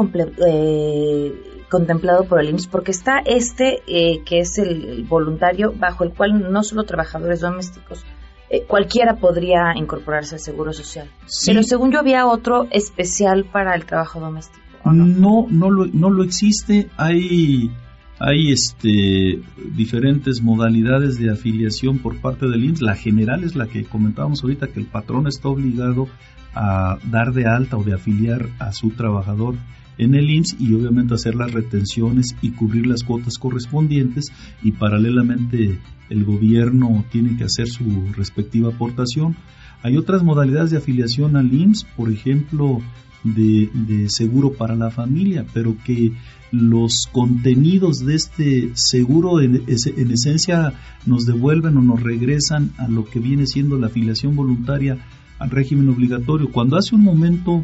eh, 0.48 1.34
contemplado 1.70 2.26
por 2.26 2.40
el 2.40 2.50
IMSS? 2.50 2.68
Porque 2.68 2.92
está 2.92 3.20
este, 3.26 3.82
eh, 3.88 4.22
que 4.24 4.40
es 4.40 4.60
el 4.60 5.04
voluntario, 5.06 5.74
bajo 5.76 6.04
el 6.04 6.12
cual 6.12 6.52
no 6.52 6.62
solo 6.64 6.84
trabajadores 6.84 7.40
domésticos, 7.42 8.06
eh, 8.54 8.66
cualquiera 8.68 9.16
podría 9.16 9.74
incorporarse 9.76 10.36
al 10.36 10.42
seguro 10.42 10.74
social. 10.74 11.10
Pero 11.44 11.64
según 11.64 11.92
yo 11.92 11.98
había 11.98 12.28
otro 12.28 12.68
especial 12.70 13.46
para 13.46 13.74
el 13.74 13.84
trabajo 13.86 14.20
doméstico. 14.20 14.62
no? 14.86 15.48
No, 15.50 15.72
lo, 15.72 15.88
no 15.88 16.12
lo 16.12 16.24
existe. 16.24 16.88
Hay, 16.96 17.72
hay 18.20 18.52
este, 18.52 19.42
diferentes 19.76 20.44
modalidades 20.44 21.18
de 21.18 21.32
afiliación 21.32 21.98
por 21.98 22.22
parte 22.22 22.48
del 22.48 22.64
IMSS. 22.64 22.82
La 22.84 22.96
general 22.96 23.44
es 23.44 23.56
la 23.56 23.66
que 23.66 23.86
comentábamos 23.86 24.44
ahorita, 24.44 24.68
que 24.68 24.82
el 24.82 24.86
patrón 24.86 25.26
está 25.26 25.50
obligado 25.50 26.08
a 26.54 27.00
dar 27.10 27.34
de 27.34 27.48
alta 27.48 27.78
o 27.78 27.84
de 27.84 27.96
afiliar 27.96 28.50
a 28.60 28.72
su 28.72 28.92
trabajador 28.92 29.56
en 29.98 30.16
el 30.16 30.30
IMSS 30.30 30.56
y 30.60 30.74
obviamente 30.74 31.14
hacer 31.14 31.36
las 31.36 31.52
retenciones 31.52 32.36
y 32.42 32.52
cubrir 32.52 32.88
las 32.88 33.04
cuotas 33.04 33.38
correspondientes 33.38 34.32
y 34.64 34.72
paralelamente 34.72 35.80
el 36.10 36.24
gobierno 36.26 37.06
tiene 37.12 37.38
que 37.38 37.46
hacer 37.46 37.68
su 37.68 37.84
respectiva 38.16 38.70
aportación. 38.70 39.36
Hay 39.82 39.98
otras 39.98 40.24
modalidades 40.24 40.72
de 40.72 40.78
afiliación 40.78 41.36
al 41.36 41.54
IMSS, 41.54 41.84
por 41.96 42.12
ejemplo, 42.12 42.82
de, 43.24 44.10
seguro 44.10 44.54
para 44.54 44.76
la 44.76 44.92
familia, 44.92 45.46
pero 45.54 45.76
que 45.84 46.14
los 46.52 47.08
contenidos 47.12 48.06
de 48.06 48.16
este 48.16 48.72
seguro 48.76 49.42
en, 49.42 49.64
en, 49.68 50.12
esencia 50.12 50.74
nos 51.06 51.26
devuelven 51.26 51.78
o 51.78 51.82
nos 51.82 52.04
regresan 52.04 52.72
a 52.78 52.88
lo 52.88 53.06
que 53.06 53.20
viene 53.20 53.48
siendo 53.48 53.78
la 53.78 53.88
afiliación 53.88 54.36
voluntaria 54.36 54.98
al 55.40 55.50
régimen 55.50 55.90
obligatorio. 55.90 56.52
Cuando 56.52 56.78
hace 56.78 56.96
un 56.96 57.04
momento 57.04 57.64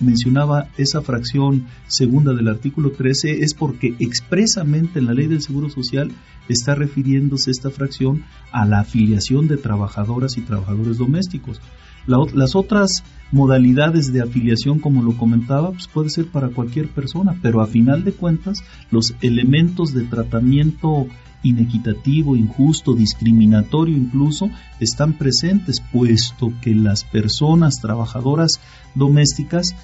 mencionaba 0.00 0.68
esa 0.76 1.00
fracción 1.00 1.66
segunda 1.86 2.32
del 2.34 2.48
artículo 2.48 2.90
13 2.92 3.42
es 3.42 3.54
porque 3.54 3.94
expresamente 3.98 4.98
en 4.98 5.06
la 5.06 5.14
ley 5.14 5.26
del 5.26 5.42
Seguro 5.42 5.70
Social 5.70 6.10
está 6.48 6.74
refiriéndose 6.74 7.50
esta 7.50 7.70
fracción 7.70 8.24
a 8.52 8.66
la 8.66 8.80
afiliación 8.80 9.48
de 9.48 9.56
trabajadoras 9.56 10.36
y 10.36 10.42
trabajadores 10.42 10.98
domésticos. 10.98 11.60
las 12.06 12.54
otras 12.54 13.02
modalidades 13.32 14.12
de 14.12 14.22
afiliación, 14.22 14.78
como 14.78 15.02
lo 15.02 15.16
comentaba, 15.16 15.72
pues 15.72 15.88
puede 15.88 16.10
ser 16.10 16.26
para 16.26 16.50
cualquier 16.50 16.88
persona, 16.88 17.36
pero 17.42 17.60
a 17.60 17.66
final 17.66 18.04
de 18.04 18.12
cuentas 18.12 18.62
los 18.90 19.14
elementos 19.20 19.92
de 19.92 20.04
tratamiento 20.04 21.08
inequitativo, 21.42 22.36
injusto, 22.36 22.94
discriminatorio 22.94 23.96
incluso, 23.96 24.50
están 24.80 25.14
presentes, 25.14 25.80
puesto 25.80 26.52
que 26.60 26.74
las 26.74 27.04
personas 27.04 27.80
trabajadoras 27.80 28.60
domésticas 28.94 29.74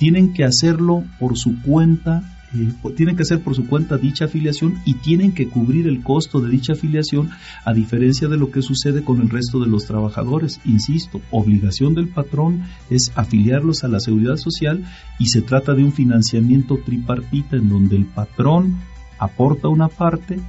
tienen 0.00 0.32
que 0.32 0.44
hacerlo 0.44 1.04
por 1.18 1.36
su 1.36 1.60
cuenta, 1.60 2.22
eh, 2.54 2.72
tienen 2.96 3.16
que 3.16 3.22
hacer 3.22 3.42
por 3.42 3.54
su 3.54 3.66
cuenta 3.66 3.98
dicha 3.98 4.24
afiliación 4.24 4.80
y 4.86 4.94
tienen 4.94 5.32
que 5.32 5.46
cubrir 5.46 5.86
el 5.86 6.02
costo 6.02 6.40
de 6.40 6.50
dicha 6.50 6.72
afiliación, 6.72 7.28
a 7.66 7.74
diferencia 7.74 8.26
de 8.26 8.38
lo 8.38 8.50
que 8.50 8.62
sucede 8.62 9.04
con 9.04 9.20
el 9.20 9.28
resto 9.28 9.60
de 9.60 9.66
los 9.66 9.84
trabajadores. 9.84 10.58
Insisto, 10.64 11.20
obligación 11.30 11.94
del 11.94 12.08
patrón 12.08 12.62
es 12.88 13.12
afiliarlos 13.14 13.84
a 13.84 13.88
la 13.88 14.00
seguridad 14.00 14.36
social 14.36 14.84
y 15.18 15.26
se 15.26 15.42
trata 15.42 15.74
de 15.74 15.84
un 15.84 15.92
financiamiento 15.92 16.78
tripartita 16.78 17.56
en 17.56 17.68
donde 17.68 17.96
el 17.96 18.06
patrón 18.06 18.78
aporta 19.18 19.68
una 19.68 19.88
parte, 19.88 20.40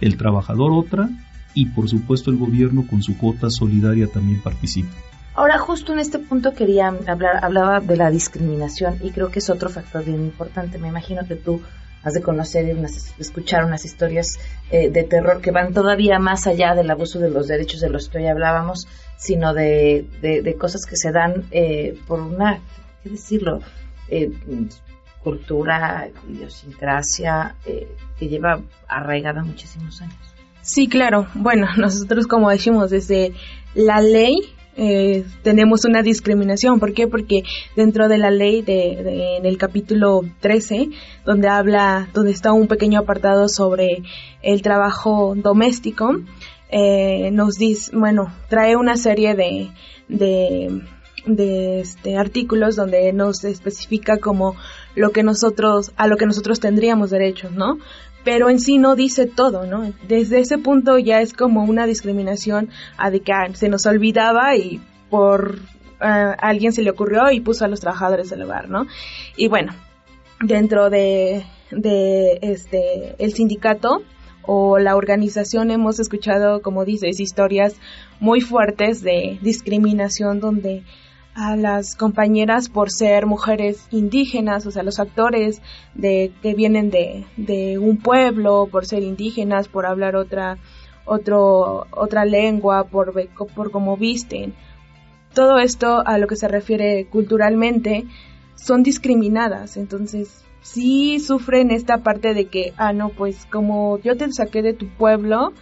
el 0.00 0.16
trabajador 0.16 0.72
otra 0.72 1.08
y 1.54 1.66
por 1.66 1.88
supuesto 1.88 2.30
el 2.30 2.36
gobierno 2.36 2.86
con 2.88 3.02
su 3.02 3.16
cuota 3.16 3.48
solidaria 3.50 4.06
también 4.08 4.40
participa. 4.42 4.90
Ahora, 5.34 5.58
justo 5.58 5.92
en 5.92 5.98
este 5.98 6.18
punto 6.18 6.54
quería 6.54 6.88
hablar, 6.88 7.44
hablaba 7.44 7.80
de 7.80 7.96
la 7.96 8.10
discriminación 8.10 8.98
y 9.02 9.10
creo 9.10 9.30
que 9.30 9.40
es 9.40 9.50
otro 9.50 9.68
factor 9.68 10.04
bien 10.04 10.22
importante. 10.24 10.78
Me 10.78 10.88
imagino 10.88 11.26
que 11.26 11.36
tú 11.36 11.60
has 12.02 12.14
de 12.14 12.22
conocer 12.22 12.66
y 12.68 13.20
escuchar 13.20 13.64
unas 13.64 13.84
historias 13.84 14.38
eh, 14.70 14.90
de 14.90 15.02
terror 15.02 15.40
que 15.40 15.50
van 15.50 15.74
todavía 15.74 16.18
más 16.20 16.46
allá 16.46 16.74
del 16.74 16.90
abuso 16.90 17.18
de 17.18 17.30
los 17.30 17.48
derechos 17.48 17.80
de 17.80 17.90
los 17.90 18.08
que 18.08 18.18
hoy 18.18 18.28
hablábamos, 18.28 18.86
sino 19.16 19.52
de, 19.52 20.06
cosas 20.58 20.86
que 20.86 20.96
se 20.96 21.10
dan 21.10 21.44
eh, 21.50 21.98
por 22.06 22.20
una, 22.20 22.60
¿qué 23.02 23.10
decirlo? 23.10 23.60
Eh, 24.08 24.30
cultura, 25.26 26.08
idiosincrasia 26.28 27.56
que 27.64 28.28
lleva 28.28 28.60
arraigada 28.86 29.42
muchísimos 29.42 30.00
años. 30.00 30.14
Sí, 30.62 30.86
claro. 30.86 31.26
Bueno, 31.34 31.66
nosotros 31.76 32.28
como 32.28 32.48
decimos, 32.48 32.90
desde 32.90 33.32
la 33.74 34.00
ley 34.00 34.38
eh, 34.76 35.24
tenemos 35.42 35.84
una 35.84 36.02
discriminación. 36.02 36.78
¿Por 36.78 36.92
qué? 36.94 37.08
Porque 37.08 37.42
dentro 37.74 38.06
de 38.06 38.18
la 38.18 38.30
ley 38.30 38.62
de, 38.62 39.38
en 39.38 39.46
el 39.46 39.58
capítulo 39.58 40.22
13, 40.38 40.90
donde 41.24 41.48
habla, 41.48 42.08
donde 42.14 42.30
está 42.30 42.52
un 42.52 42.68
pequeño 42.68 43.00
apartado 43.00 43.48
sobre 43.48 44.04
el 44.42 44.62
trabajo 44.62 45.34
doméstico, 45.34 46.20
eh, 46.68 47.30
nos 47.32 47.54
dice, 47.56 47.96
bueno, 47.96 48.32
trae 48.48 48.76
una 48.76 48.96
serie 48.96 49.34
de, 49.34 49.70
de, 50.08 50.82
de 51.26 51.80
este, 51.80 52.16
artículos 52.16 52.76
donde 52.76 53.12
nos 53.12 53.44
especifica 53.44 54.18
como 54.18 54.56
lo 54.94 55.10
que 55.10 55.22
nosotros, 55.22 55.92
a 55.96 56.06
lo 56.06 56.16
que 56.16 56.26
nosotros 56.26 56.60
tendríamos 56.60 57.10
derechos, 57.10 57.52
¿no? 57.52 57.78
pero 58.26 58.50
en 58.50 58.58
sí 58.58 58.78
no 58.78 58.96
dice 58.96 59.26
todo, 59.26 59.66
¿no? 59.66 59.92
Desde 60.08 60.40
ese 60.40 60.58
punto 60.58 60.98
ya 60.98 61.20
es 61.20 61.32
como 61.32 61.62
una 61.62 61.86
discriminación 61.86 62.70
a 62.98 63.12
de 63.12 63.20
que 63.20 63.32
ah, 63.32 63.46
se 63.54 63.68
nos 63.68 63.86
olvidaba 63.86 64.56
y 64.56 64.80
por 65.10 65.60
uh, 66.00 66.34
alguien 66.40 66.72
se 66.72 66.82
le 66.82 66.90
ocurrió 66.90 67.30
y 67.30 67.40
puso 67.40 67.64
a 67.64 67.68
los 67.68 67.78
trabajadores 67.78 68.28
del 68.28 68.42
hogar, 68.42 68.68
¿no? 68.68 68.88
Y 69.36 69.46
bueno, 69.46 69.72
dentro 70.40 70.90
de, 70.90 71.46
de 71.70 72.40
este 72.42 73.14
el 73.22 73.32
sindicato 73.32 74.02
o 74.42 74.80
la 74.80 74.96
organización 74.96 75.70
hemos 75.70 76.00
escuchado, 76.00 76.62
como 76.62 76.84
dices, 76.84 77.20
historias 77.20 77.76
muy 78.18 78.40
fuertes 78.40 79.02
de 79.02 79.38
discriminación 79.40 80.40
donde 80.40 80.82
a 81.36 81.54
las 81.54 81.94
compañeras 81.96 82.70
por 82.70 82.90
ser 82.90 83.26
mujeres 83.26 83.86
indígenas, 83.90 84.66
o 84.66 84.70
sea, 84.70 84.82
los 84.82 84.98
actores 84.98 85.60
de 85.94 86.32
que 86.40 86.54
vienen 86.54 86.90
de, 86.90 87.26
de 87.36 87.78
un 87.78 87.98
pueblo, 87.98 88.68
por 88.72 88.86
ser 88.86 89.02
indígenas, 89.02 89.68
por 89.68 89.84
hablar 89.84 90.16
otra 90.16 90.56
otro, 91.04 91.86
otra 91.90 92.24
lengua, 92.24 92.84
por, 92.84 93.12
por 93.54 93.70
cómo 93.70 93.98
visten. 93.98 94.54
Todo 95.34 95.58
esto 95.58 96.02
a 96.06 96.16
lo 96.16 96.26
que 96.26 96.36
se 96.36 96.48
refiere 96.48 97.06
culturalmente 97.06 98.06
son 98.54 98.82
discriminadas, 98.82 99.76
entonces 99.76 100.42
sí 100.62 101.20
sufren 101.20 101.70
esta 101.70 101.98
parte 101.98 102.32
de 102.32 102.46
que, 102.46 102.72
ah, 102.78 102.94
no, 102.94 103.10
pues 103.10 103.46
como 103.46 103.98
yo 103.98 104.16
te 104.16 104.32
saqué 104.32 104.62
de 104.62 104.72
tu 104.72 104.88
pueblo, 104.88 105.52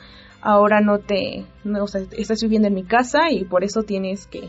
ahora 0.40 0.80
no 0.80 1.00
te, 1.00 1.44
no, 1.64 1.82
o 1.82 1.88
sea, 1.88 2.02
estás 2.16 2.40
viviendo 2.42 2.68
en 2.68 2.74
mi 2.74 2.84
casa 2.84 3.32
y 3.32 3.44
por 3.44 3.64
eso 3.64 3.82
tienes 3.82 4.28
que 4.28 4.48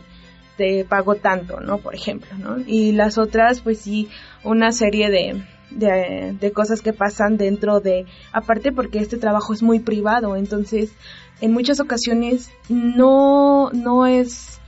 te 0.56 0.84
pago 0.84 1.16
tanto, 1.16 1.60
¿no? 1.60 1.78
Por 1.78 1.94
ejemplo, 1.94 2.36
¿no? 2.38 2.58
Y 2.66 2.92
las 2.92 3.18
otras, 3.18 3.60
pues 3.60 3.78
sí, 3.78 4.08
una 4.42 4.72
serie 4.72 5.10
de, 5.10 5.42
de, 5.70 6.52
cosas 6.52 6.80
que 6.80 6.92
pasan 6.92 7.36
dentro 7.36 7.80
de, 7.80 8.06
aparte 8.32 8.72
porque 8.72 8.98
este 8.98 9.18
trabajo 9.18 9.52
es 9.52 9.62
muy 9.62 9.80
privado, 9.80 10.36
entonces 10.36 10.92
en 11.40 11.52
muchas 11.52 11.80
ocasiones 11.80 12.50
no, 12.68 13.70
no 13.72 14.06
es 14.06 14.60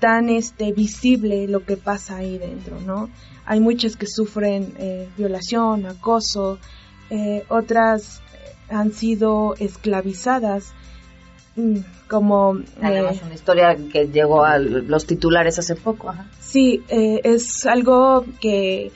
tan 0.00 0.28
este 0.28 0.72
visible 0.72 1.46
lo 1.48 1.64
que 1.64 1.76
pasa 1.76 2.16
ahí 2.16 2.38
dentro, 2.38 2.80
¿no? 2.80 3.08
Hay 3.44 3.60
muchas 3.60 3.96
que 3.96 4.06
sufren 4.06 4.74
eh, 4.78 5.08
violación, 5.16 5.86
acoso, 5.86 6.58
eh, 7.10 7.44
otras 7.48 8.22
han 8.68 8.92
sido 8.92 9.54
esclavizadas 9.58 10.74
como... 12.08 12.58
Tenemos 12.80 13.16
eh, 13.16 13.22
una 13.24 13.34
historia 13.34 13.76
que 13.92 14.06
llegó 14.06 14.44
a 14.44 14.58
los 14.58 15.06
titulares 15.06 15.58
hace 15.58 15.76
poco. 15.76 16.14
Sí, 16.40 16.82
eh, 16.88 17.20
es 17.24 17.66
algo 17.66 18.24
que, 18.40 18.92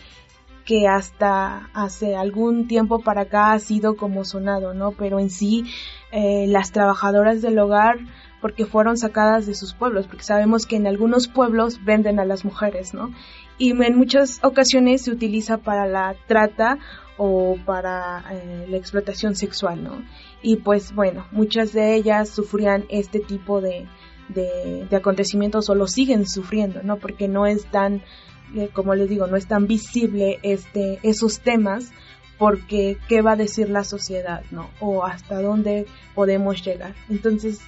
que 0.64 0.86
hasta 0.88 1.70
hace 1.74 2.16
algún 2.16 2.66
tiempo 2.66 3.00
para 3.00 3.22
acá 3.22 3.52
ha 3.52 3.58
sido 3.58 3.96
como 3.96 4.24
sonado, 4.24 4.74
¿no? 4.74 4.92
Pero 4.92 5.18
en 5.20 5.30
sí, 5.30 5.64
eh, 6.12 6.46
las 6.48 6.72
trabajadoras 6.72 7.42
del 7.42 7.58
hogar, 7.58 7.98
porque 8.40 8.66
fueron 8.66 8.96
sacadas 8.96 9.46
de 9.46 9.54
sus 9.54 9.74
pueblos, 9.74 10.06
porque 10.06 10.22
sabemos 10.22 10.66
que 10.66 10.76
en 10.76 10.86
algunos 10.86 11.28
pueblos 11.28 11.82
venden 11.84 12.18
a 12.20 12.24
las 12.24 12.44
mujeres, 12.44 12.94
¿no? 12.94 13.10
Y 13.56 13.70
en 13.70 13.96
muchas 13.96 14.40
ocasiones 14.42 15.02
se 15.02 15.12
utiliza 15.12 15.58
para 15.58 15.86
la 15.86 16.16
trata 16.26 16.78
o 17.16 17.56
para 17.64 18.24
la 18.68 18.76
explotación 18.76 19.36
sexual, 19.36 19.84
¿no? 19.84 20.02
y 20.44 20.56
pues 20.56 20.94
bueno, 20.94 21.26
muchas 21.32 21.72
de 21.72 21.96
ellas 21.96 22.28
sufrían 22.28 22.84
este 22.90 23.18
tipo 23.18 23.62
de, 23.62 23.86
de, 24.28 24.86
acontecimientos 24.94 25.70
o 25.70 25.74
lo 25.74 25.86
siguen 25.86 26.26
sufriendo, 26.26 26.82
¿no? 26.82 26.98
Porque 26.98 27.28
no 27.28 27.46
es 27.46 27.64
tan, 27.64 28.02
eh, 28.54 28.68
como 28.70 28.94
les 28.94 29.08
digo, 29.08 29.26
no 29.26 29.38
es 29.38 29.46
tan 29.46 29.66
visible 29.66 30.38
este, 30.42 31.00
esos 31.02 31.40
temas 31.40 31.92
porque 32.36 32.98
qué 33.08 33.22
va 33.22 33.32
a 33.32 33.36
decir 33.36 33.70
la 33.70 33.84
sociedad, 33.84 34.42
¿no? 34.50 34.68
O 34.80 35.02
hasta 35.02 35.40
dónde 35.40 35.86
podemos 36.14 36.62
llegar. 36.62 36.94
Entonces, 37.08 37.62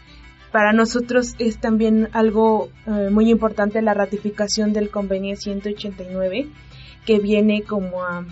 para 0.52 0.74
nosotros 0.74 1.34
es 1.38 1.58
también 1.58 2.10
algo 2.12 2.68
eh, 2.86 3.08
muy 3.10 3.30
importante 3.30 3.80
la 3.80 3.94
ratificación 3.94 4.74
del 4.74 4.90
convenio 4.90 5.34
189 5.34 6.48
que 7.06 7.20
viene 7.20 7.62
como 7.62 8.02
a 8.02 8.26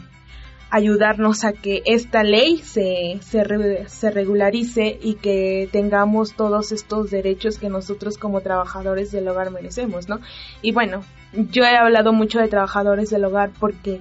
ayudarnos 0.74 1.44
a 1.44 1.52
que 1.52 1.82
esta 1.86 2.24
ley 2.24 2.58
se, 2.58 3.20
se, 3.20 4.10
regularice 4.10 4.98
y 5.00 5.14
que 5.14 5.68
tengamos 5.70 6.34
todos 6.34 6.72
estos 6.72 7.12
derechos 7.12 7.60
que 7.60 7.68
nosotros 7.68 8.18
como 8.18 8.40
trabajadores 8.40 9.12
del 9.12 9.28
hogar 9.28 9.52
merecemos, 9.52 10.08
¿no? 10.08 10.18
Y 10.62 10.72
bueno, 10.72 11.02
yo 11.32 11.62
he 11.62 11.76
hablado 11.76 12.12
mucho 12.12 12.40
de 12.40 12.48
trabajadores 12.48 13.10
del 13.10 13.24
hogar 13.24 13.52
porque 13.60 14.00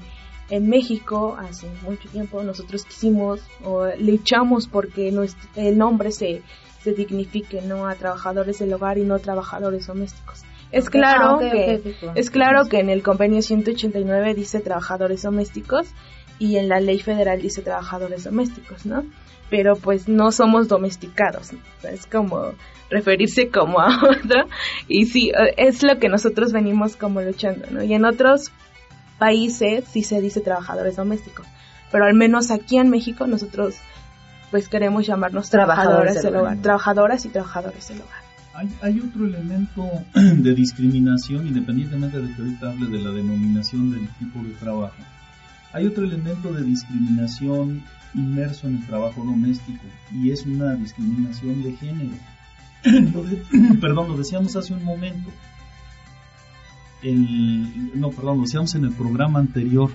en 0.49 0.67
México 0.67 1.37
hace 1.39 1.67
mucho 1.83 2.09
tiempo 2.09 2.41
nosotros 2.41 2.85
quisimos 2.85 3.41
o 3.63 3.85
luchamos 3.99 4.67
porque 4.67 5.13
el 5.55 5.77
nombre 5.77 6.11
se, 6.11 6.41
se 6.81 6.93
dignifique 6.93 7.61
no 7.61 7.87
a 7.87 7.93
trabajadores 7.93 8.57
del 8.57 8.73
hogar 8.73 8.97
y 8.97 9.03
no 9.03 9.19
trabajadores 9.19 9.85
domésticos. 9.85 10.41
Es 10.71 10.89
claro, 10.89 11.37
ah, 11.39 11.51
que, 11.51 11.95
es 12.15 12.31
claro 12.31 12.65
que 12.65 12.79
en 12.79 12.89
el 12.89 13.03
convenio 13.03 13.43
189 13.43 14.33
dice 14.33 14.59
trabajadores 14.59 15.21
domésticos 15.21 15.93
y 16.43 16.57
en 16.57 16.67
la 16.67 16.81
ley 16.81 16.99
federal 16.99 17.41
dice 17.41 17.61
trabajadores 17.61 18.25
domésticos, 18.25 18.85
¿no? 18.85 19.05
Pero 19.49 19.77
pues 19.77 20.09
no 20.09 20.29
somos 20.33 20.67
domesticados, 20.67 21.51
es 21.83 22.05
como 22.05 22.51
referirse 22.89 23.47
como 23.47 23.79
a 23.79 23.95
otro 24.03 24.49
y 24.89 25.05
sí, 25.05 25.31
es 25.55 25.83
lo 25.83 25.99
que 25.99 26.09
nosotros 26.09 26.51
venimos 26.51 26.97
como 26.97 27.21
luchando, 27.21 27.67
¿no? 27.71 27.81
Y 27.81 27.93
en 27.93 28.03
otros 28.03 28.51
países 29.17 29.85
sí 29.89 30.03
se 30.03 30.19
dice 30.19 30.41
trabajadores 30.41 30.97
domésticos, 30.97 31.47
pero 31.93 32.03
al 32.03 32.13
menos 32.13 32.51
aquí 32.51 32.77
en 32.77 32.89
México 32.89 33.25
nosotros 33.25 33.75
pues 34.51 34.67
queremos 34.67 35.07
llamarnos 35.07 35.49
trabajadoras 35.49 36.21
del 36.21 36.35
hogar, 36.35 36.57
trabajadoras 36.57 37.23
y 37.23 37.29
trabajadores 37.29 37.87
del 37.87 38.01
hogar. 38.01 38.21
Hay, 38.53 38.69
hay, 38.81 38.99
otro 38.99 39.25
elemento 39.25 39.89
de 40.13 40.53
discriminación, 40.53 41.47
independientemente 41.47 42.19
de 42.19 42.35
que 42.35 42.41
ahorita 42.41 42.69
hable 42.69 42.97
de 42.97 43.01
la 43.01 43.11
denominación 43.11 43.91
del 43.91 44.09
tipo 44.19 44.43
de 44.43 44.51
trabajo. 44.55 44.93
Hay 45.73 45.87
otro 45.87 46.05
elemento 46.05 46.53
de 46.53 46.63
discriminación 46.63 47.83
inmerso 48.13 48.67
en 48.67 48.77
el 48.77 48.85
trabajo 48.85 49.23
doméstico 49.23 49.83
y 50.11 50.31
es 50.31 50.45
una 50.45 50.75
discriminación 50.75 51.63
de 51.63 51.73
género. 51.73 52.15
perdón, 53.81 54.09
lo 54.09 54.17
decíamos 54.17 54.55
hace 54.55 54.73
un 54.73 54.83
momento. 54.83 55.31
El, 57.01 57.99
no, 57.99 58.11
perdón, 58.11 58.37
lo 58.37 58.43
decíamos 58.43 58.75
en 58.75 58.85
el 58.85 58.93
programa 58.93 59.39
anterior 59.39 59.91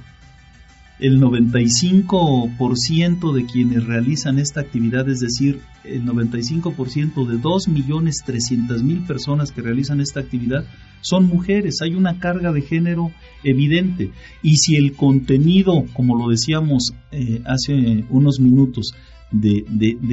el 1.00 1.20
95% 1.20 3.32
de 3.32 3.46
quienes 3.46 3.84
realizan 3.84 4.38
esta 4.38 4.60
actividad, 4.60 5.08
es 5.08 5.18
decir, 5.20 5.60
el 5.84 6.04
95% 6.04 7.26
de 7.26 7.38
2.300.000 7.38 9.06
personas 9.06 9.52
que 9.52 9.62
realizan 9.62 10.00
esta 10.00 10.18
actividad 10.20 10.66
son 11.00 11.28
mujeres. 11.28 11.80
Hay 11.82 11.94
una 11.94 12.18
carga 12.18 12.52
de 12.52 12.62
género 12.62 13.12
evidente. 13.44 14.10
Y 14.42 14.56
si 14.56 14.74
el 14.76 14.94
contenido, 14.94 15.84
como 15.92 16.18
lo 16.18 16.28
decíamos 16.28 16.94
eh, 17.12 17.42
hace 17.46 18.04
unos 18.10 18.40
minutos, 18.40 18.92
de, 19.30 19.64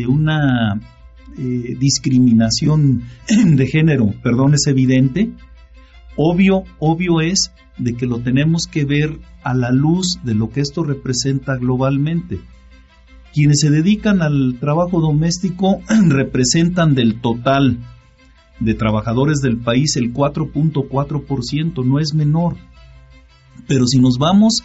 una 0.07 0.79
eh, 1.37 1.75
discriminación 1.79 3.03
de 3.27 3.67
género, 3.67 4.13
perdón, 4.21 4.53
es 4.53 4.67
evidente, 4.67 5.31
obvio, 6.15 6.63
obvio 6.79 7.21
es 7.21 7.51
de 7.77 7.95
que 7.95 8.05
lo 8.05 8.19
tenemos 8.19 8.67
que 8.67 8.85
ver 8.85 9.19
a 9.43 9.53
la 9.53 9.71
luz 9.71 10.19
de 10.23 10.33
lo 10.33 10.49
que 10.49 10.61
esto 10.61 10.83
representa 10.83 11.55
globalmente. 11.57 12.41
Quienes 13.33 13.59
se 13.59 13.69
dedican 13.69 14.21
al 14.21 14.57
trabajo 14.59 15.01
doméstico 15.01 15.81
representan 16.07 16.95
del 16.95 17.19
total 17.19 17.79
de 18.59 18.73
trabajadores 18.73 19.41
del 19.41 19.57
país 19.57 19.97
el 19.97 20.13
4.4%, 20.13 21.85
no 21.85 21.99
es 21.99 22.13
menor. 22.13 22.55
Pero 23.67 23.85
si 23.87 23.99
nos 23.99 24.17
vamos 24.17 24.63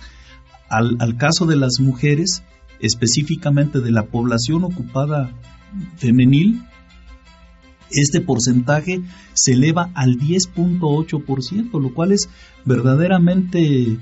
al, 0.68 0.96
al, 1.00 1.16
caso 1.16 1.46
de 1.46 1.56
las 1.56 1.80
mujeres, 1.80 2.44
específicamente 2.78 3.80
de 3.80 3.90
la 3.90 4.04
población 4.06 4.62
ocupada 4.62 5.32
femenil, 5.96 6.62
este 7.90 8.20
porcentaje 8.20 9.02
se 9.34 9.52
eleva 9.52 9.90
al 9.94 10.18
10.8%, 10.18 11.80
lo 11.80 11.94
cual 11.94 12.12
es 12.12 12.28
verdaderamente 12.64 13.98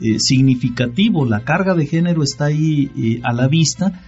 eh, 0.00 0.18
significativo. 0.18 1.24
La 1.24 1.44
carga 1.44 1.74
de 1.74 1.86
género 1.86 2.22
está 2.22 2.46
ahí 2.46 2.90
eh, 2.96 3.20
a 3.24 3.32
la 3.32 3.48
vista. 3.48 4.02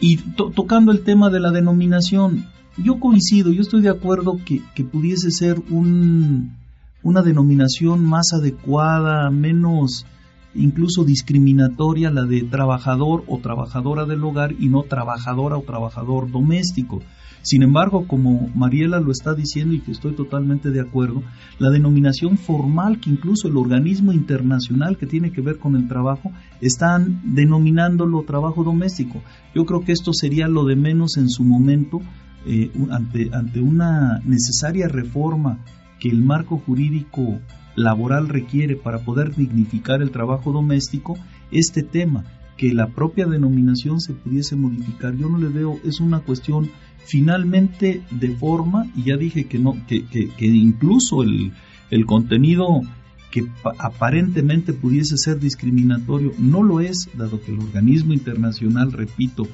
Y 0.00 0.16
tocando 0.16 0.92
el 0.92 1.02
tema 1.02 1.30
de 1.30 1.40
la 1.40 1.50
denominación, 1.50 2.46
yo 2.76 2.98
coincido, 2.98 3.52
yo 3.52 3.62
estoy 3.62 3.82
de 3.82 3.88
acuerdo 3.88 4.38
que, 4.44 4.60
que 4.74 4.84
pudiese 4.84 5.30
ser 5.30 5.62
un, 5.70 6.56
una 7.02 7.22
denominación 7.22 8.04
más 8.04 8.32
adecuada, 8.32 9.30
menos 9.30 10.06
incluso 10.54 11.04
discriminatoria 11.04 12.10
la 12.10 12.24
de 12.24 12.42
trabajador 12.42 13.24
o 13.26 13.38
trabajadora 13.38 14.04
del 14.04 14.22
hogar 14.24 14.52
y 14.58 14.68
no 14.68 14.82
trabajadora 14.82 15.56
o 15.56 15.62
trabajador 15.62 16.30
doméstico. 16.30 17.02
Sin 17.44 17.62
embargo, 17.62 18.06
como 18.08 18.48
Mariela 18.54 19.00
lo 19.00 19.12
está 19.12 19.34
diciendo 19.34 19.74
y 19.74 19.80
que 19.80 19.92
estoy 19.92 20.14
totalmente 20.14 20.70
de 20.70 20.80
acuerdo, 20.80 21.22
la 21.58 21.68
denominación 21.68 22.38
formal 22.38 23.00
que 23.00 23.10
incluso 23.10 23.48
el 23.48 23.58
organismo 23.58 24.14
internacional 24.14 24.96
que 24.96 25.06
tiene 25.06 25.30
que 25.30 25.42
ver 25.42 25.58
con 25.58 25.76
el 25.76 25.86
trabajo 25.86 26.32
están 26.62 27.20
denominándolo 27.22 28.22
trabajo 28.22 28.64
doméstico. 28.64 29.20
Yo 29.54 29.66
creo 29.66 29.82
que 29.82 29.92
esto 29.92 30.14
sería 30.14 30.48
lo 30.48 30.64
de 30.64 30.76
menos 30.76 31.18
en 31.18 31.28
su 31.28 31.44
momento 31.44 32.00
eh, 32.46 32.70
ante, 32.90 33.28
ante 33.34 33.60
una 33.60 34.20
necesaria 34.24 34.88
reforma 34.88 35.58
que 36.00 36.08
el 36.08 36.22
marco 36.22 36.56
jurídico 36.56 37.40
laboral 37.76 38.30
requiere 38.30 38.74
para 38.74 39.00
poder 39.00 39.34
dignificar 39.34 40.00
el 40.00 40.12
trabajo 40.12 40.50
doméstico, 40.50 41.14
este 41.50 41.82
tema, 41.82 42.24
que 42.56 42.72
la 42.72 42.86
propia 42.88 43.26
denominación 43.26 44.00
se 44.00 44.14
pudiese 44.14 44.56
modificar. 44.56 45.14
Yo 45.16 45.28
no 45.28 45.38
le 45.38 45.48
veo, 45.48 45.78
es 45.84 46.00
una 46.00 46.20
cuestión 46.20 46.70
finalmente 47.06 48.02
de 48.10 48.36
forma, 48.36 48.86
y 48.96 49.04
ya 49.04 49.16
dije 49.16 49.44
que 49.44 49.58
no, 49.58 49.76
que, 49.86 50.04
que, 50.06 50.46
incluso 50.46 51.22
el, 51.22 51.52
el 51.90 52.06
contenido 52.06 52.82
que 53.30 53.46
aparentemente 53.78 54.72
pudiese 54.72 55.16
ser 55.16 55.40
discriminatorio 55.40 56.32
no 56.38 56.62
lo 56.62 56.80
es, 56.80 57.08
dado 57.14 57.40
que 57.40 57.52
el 57.52 57.58
organismo 57.58 58.12
internacional, 58.12 58.92
repito, 58.92 59.48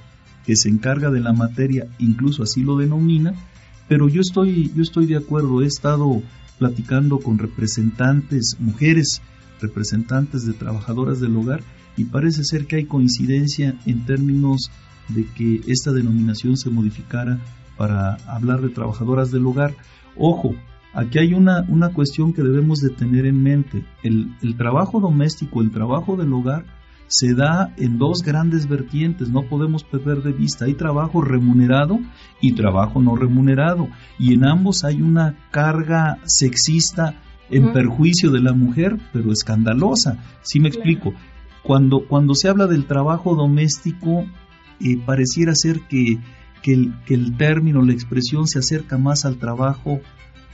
que 0.45 0.55
se 0.55 0.69
encarga 0.69 1.11
de 1.11 1.21
la 1.21 1.33
materia, 1.33 1.89
incluso 1.99 2.43
así 2.43 2.63
lo 2.63 2.77
denomina, 2.77 3.35
pero 3.89 4.09
yo 4.09 4.21
estoy, 4.21 4.71
yo 4.75 4.83
estoy 4.83 5.07
de 5.07 5.17
acuerdo, 5.17 5.63
he 5.63 5.67
estado 5.67 6.23
platicando 6.59 7.19
con 7.19 7.39
representantes, 7.39 8.57
mujeres, 8.59 9.23
representantes 9.61 10.45
de 10.47 10.53
trabajadoras 10.53 11.21
del 11.21 11.37
hogar, 11.37 11.63
y 11.97 12.05
parece 12.05 12.45
ser 12.45 12.67
que 12.67 12.77
hay 12.77 12.85
coincidencia 12.85 13.77
en 13.87 14.05
términos 14.05 14.71
de 15.14 15.27
que 15.27 15.61
esta 15.66 15.92
denominación 15.92 16.57
se 16.57 16.70
modificara 16.70 17.38
para 17.77 18.14
hablar 18.27 18.61
de 18.61 18.68
trabajadoras 18.68 19.31
del 19.31 19.46
hogar. 19.46 19.75
Ojo, 20.16 20.55
aquí 20.92 21.18
hay 21.18 21.35
una, 21.35 21.64
una 21.68 21.90
cuestión 21.90 22.33
que 22.33 22.42
debemos 22.42 22.81
de 22.81 22.90
tener 22.90 23.27
en 23.27 23.42
mente. 23.42 23.85
El, 24.03 24.35
el 24.42 24.57
trabajo 24.57 25.01
doméstico, 25.01 25.62
el 25.62 25.70
trabajo 25.70 26.16
del 26.16 26.33
hogar, 26.33 26.64
se 27.11 27.35
da 27.35 27.75
en 27.77 27.99
dos 27.99 28.23
grandes 28.23 28.68
vertientes, 28.68 29.31
no 29.31 29.42
podemos 29.42 29.83
perder 29.83 30.23
de 30.23 30.33
vista. 30.33 30.66
Hay 30.66 30.75
trabajo 30.75 31.20
remunerado 31.20 31.99
y 32.40 32.53
trabajo 32.53 33.03
no 33.03 33.16
remunerado. 33.16 33.88
Y 34.16 34.35
en 34.35 34.44
ambos 34.44 34.85
hay 34.85 35.03
una 35.03 35.37
carga 35.51 36.18
sexista 36.25 37.20
en 37.51 37.73
perjuicio 37.73 38.31
de 38.31 38.40
la 38.40 38.53
mujer, 38.53 38.96
pero 39.12 39.33
escandalosa. 39.33 40.18
¿Sí 40.42 40.61
me 40.61 40.68
explico? 40.68 41.12
Cuando, 41.64 42.07
cuando 42.07 42.37
se 42.37 42.49
habla 42.49 42.68
del 42.68 42.85
trabajo 42.87 43.35
doméstico, 43.35 44.25
eh, 44.81 44.99
pareciera 45.05 45.55
ser 45.55 45.81
que, 45.88 46.19
el, 46.64 46.95
que 47.07 47.14
el 47.14 47.37
término, 47.37 47.83
la 47.83 47.93
expresión 47.93 48.47
se 48.47 48.59
acerca 48.59 48.99
más 48.99 49.25
al 49.25 49.37
trabajo 49.37 50.01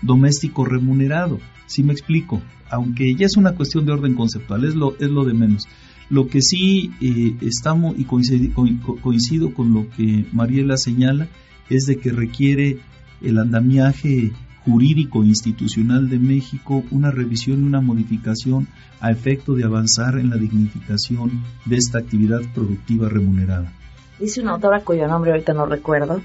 doméstico 0.02 0.64
remunerado. 0.64 1.38
¿Sí 1.66 1.82
me 1.82 1.92
explico? 1.92 2.42
Aunque 2.70 3.14
ya 3.14 3.26
es 3.26 3.36
una 3.36 3.54
cuestión 3.54 3.86
de 3.86 3.92
orden 3.92 4.14
conceptual, 4.14 4.64
es 4.64 4.74
lo, 4.74 4.92
de 5.24 5.34
menos. 5.34 5.68
Lo 6.08 6.28
que 6.28 6.40
sí 6.42 6.92
eh, 7.00 7.36
estamos, 7.40 7.96
y 7.98 8.04
coincido, 8.04 8.52
coincido, 9.00 9.54
con 9.54 9.72
lo 9.72 9.88
que 9.90 10.26
Mariela 10.32 10.76
señala, 10.76 11.28
es 11.68 11.86
de 11.86 11.96
que 11.96 12.12
requiere 12.12 12.78
el 13.22 13.38
andamiaje 13.38 14.32
jurídico 14.64 15.24
institucional 15.24 16.08
de 16.08 16.18
México 16.18 16.84
una 16.90 17.12
revisión 17.12 17.60
y 17.60 17.66
una 17.66 17.80
modificación 17.80 18.66
a 19.00 19.12
efecto 19.12 19.54
de 19.54 19.64
avanzar 19.64 20.18
en 20.18 20.30
la 20.30 20.36
dignificación 20.36 21.44
de 21.64 21.76
esta 21.76 21.98
actividad 21.98 22.40
productiva 22.52 23.08
remunerada. 23.08 23.72
Dice 24.18 24.40
una 24.40 24.52
autora 24.52 24.80
cuyo 24.80 25.06
nombre 25.06 25.30
ahorita 25.30 25.52
no 25.52 25.66
recuerdo, 25.66 26.20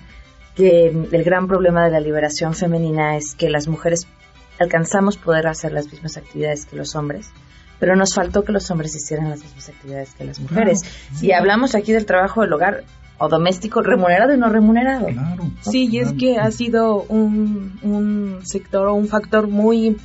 que 0.56 0.88
el 0.88 1.23
gran 1.23 1.47
problema 1.47 1.86
de 1.86 1.91
la 1.91 1.99
liberación 1.99 2.54
femenina 2.54 3.17
es 3.17 3.36
que 3.36 3.49
las 3.49 3.67
mujeres 3.67 4.08
alcanzamos 4.60 5.17
poder 5.17 5.47
hacer 5.47 5.71
las 5.71 5.91
mismas 5.91 6.17
actividades 6.17 6.65
que 6.65 6.75
los 6.75 6.95
hombres, 6.95 7.32
pero 7.80 7.95
nos 7.95 8.13
faltó 8.13 8.43
que 8.43 8.51
los 8.51 8.69
hombres 8.69 8.95
hicieran 8.95 9.30
las 9.30 9.41
mismas 9.41 9.69
actividades 9.69 10.13
que 10.13 10.23
las 10.23 10.39
mujeres. 10.39 10.82
Y 11.21 11.32
hablamos 11.32 11.73
aquí 11.75 11.91
del 11.91 12.06
trabajo 12.06 12.41
del 12.41 12.54
hogar, 12.54 12.84
o 13.17 13.30
doméstico 13.30 13.82
remunerado 13.82 14.34
y 14.34 14.38
no 14.38 14.49
remunerado. 14.49 15.08
sí, 15.62 15.88
y 15.91 15.99
es 15.99 16.13
que 16.13 16.39
ha 16.39 16.49
sido 16.49 17.04
un, 17.04 17.77
un 17.84 18.11
sector 18.45 18.88
o 18.88 18.93
un 18.93 19.08
factor 19.08 19.47
muy, 19.47 19.97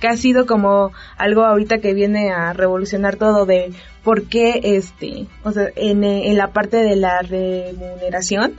que 0.00 0.08
ha 0.08 0.16
sido 0.16 0.46
como 0.46 0.92
algo 1.16 1.44
ahorita 1.44 1.78
que 1.78 1.94
viene 1.94 2.30
a 2.30 2.52
revolucionar 2.52 3.16
todo 3.16 3.46
de 3.46 3.72
por 4.02 4.24
qué 4.24 4.60
este, 4.62 5.26
o 5.42 5.52
sea, 5.52 5.68
en, 5.76 6.04
en 6.04 6.36
la 6.36 6.52
parte 6.52 6.78
de 6.78 6.96
la 6.96 7.22
remuneración 7.22 8.54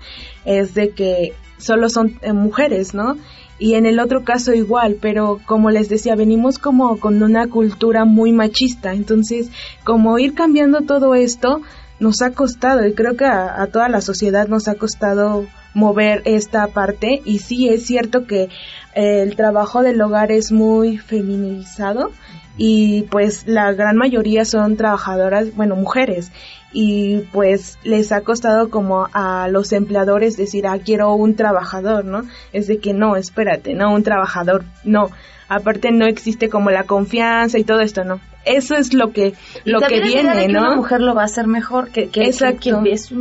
es 0.45 0.73
de 0.73 0.91
que 0.91 1.33
solo 1.57 1.89
son 1.89 2.19
eh, 2.21 2.33
mujeres, 2.33 2.93
¿no? 2.93 3.17
Y 3.59 3.73
en 3.73 3.87
el 3.87 3.99
otro 3.99 4.23
caso 4.23 4.53
igual, 4.53 4.97
pero 5.01 5.39
como 5.45 5.71
les 5.71 5.89
decía, 5.89 6.15
venimos 6.15 6.59
como 6.59 6.99
con 6.99 7.23
una 7.23 7.47
cultura 7.47 8.05
muy 8.05 8.31
machista, 8.31 8.93
entonces 8.93 9.49
como 9.83 10.19
ir 10.19 10.35
cambiando 10.35 10.81
todo 10.81 11.15
esto, 11.15 11.61
nos 11.99 12.21
ha 12.21 12.31
costado 12.31 12.85
y 12.85 12.93
creo 12.93 13.17
que 13.17 13.25
a, 13.25 13.67
toda 13.71 13.89
la 13.89 14.01
sociedad 14.01 14.47
nos 14.47 14.67
ha 14.67 14.75
costado 14.75 15.47
mover 15.73 16.21
esta 16.25 16.67
parte 16.67 17.21
y 17.25 17.39
sí 17.39 17.69
es 17.69 17.85
cierto 17.85 18.25
que 18.25 18.49
el 18.93 19.35
trabajo 19.35 19.83
del 19.83 20.01
hogar 20.01 20.31
es 20.31 20.51
muy 20.51 20.97
feminizado 20.97 22.11
y 22.57 23.03
pues 23.03 23.47
la 23.47 23.71
gran 23.73 23.95
mayoría 23.97 24.43
son 24.43 24.77
trabajadoras, 24.77 25.55
bueno, 25.55 25.75
mujeres 25.75 26.31
y 26.73 27.19
pues 27.31 27.77
les 27.83 28.11
ha 28.11 28.21
costado 28.21 28.69
como 28.69 29.07
a 29.13 29.47
los 29.49 29.71
empleadores 29.71 30.35
decir, 30.37 30.67
ah, 30.67 30.79
quiero 30.83 31.13
un 31.13 31.35
trabajador, 31.35 32.05
¿no? 32.05 32.23
Es 32.53 32.67
de 32.67 32.79
que 32.79 32.93
no, 32.93 33.15
espérate, 33.15 33.73
no, 33.73 33.93
un 33.93 34.03
trabajador, 34.03 34.63
no. 34.83 35.09
Aparte 35.49 35.91
no 35.91 36.05
existe 36.05 36.49
como 36.49 36.71
la 36.71 36.83
confianza 36.83 37.57
y 37.57 37.63
todo 37.63 37.79
esto, 37.79 38.03
¿no? 38.03 38.19
eso 38.47 38.75
es 38.75 38.93
lo 38.93 39.11
que 39.11 39.33
lo 39.65 39.81
que 39.81 40.01
viene, 40.01 40.47
¿no? 40.47 40.61
una 40.61 40.75
mujer 40.75 41.01
lo 41.01 41.13
va 41.13 41.23
a 41.23 41.25
hacer 41.25 41.47
mejor, 41.47 41.89
que, 41.89 42.09
que, 42.09 42.23
Exacto. 42.23 42.81
que 42.83 42.91
es 42.91 43.11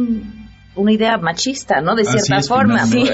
una 0.77 0.93
idea 0.93 1.19
machista, 1.19 1.81
¿no? 1.81 1.95
De 1.95 2.05
cierta 2.05 2.43
forma. 2.43 2.87
Sí. 2.87 3.05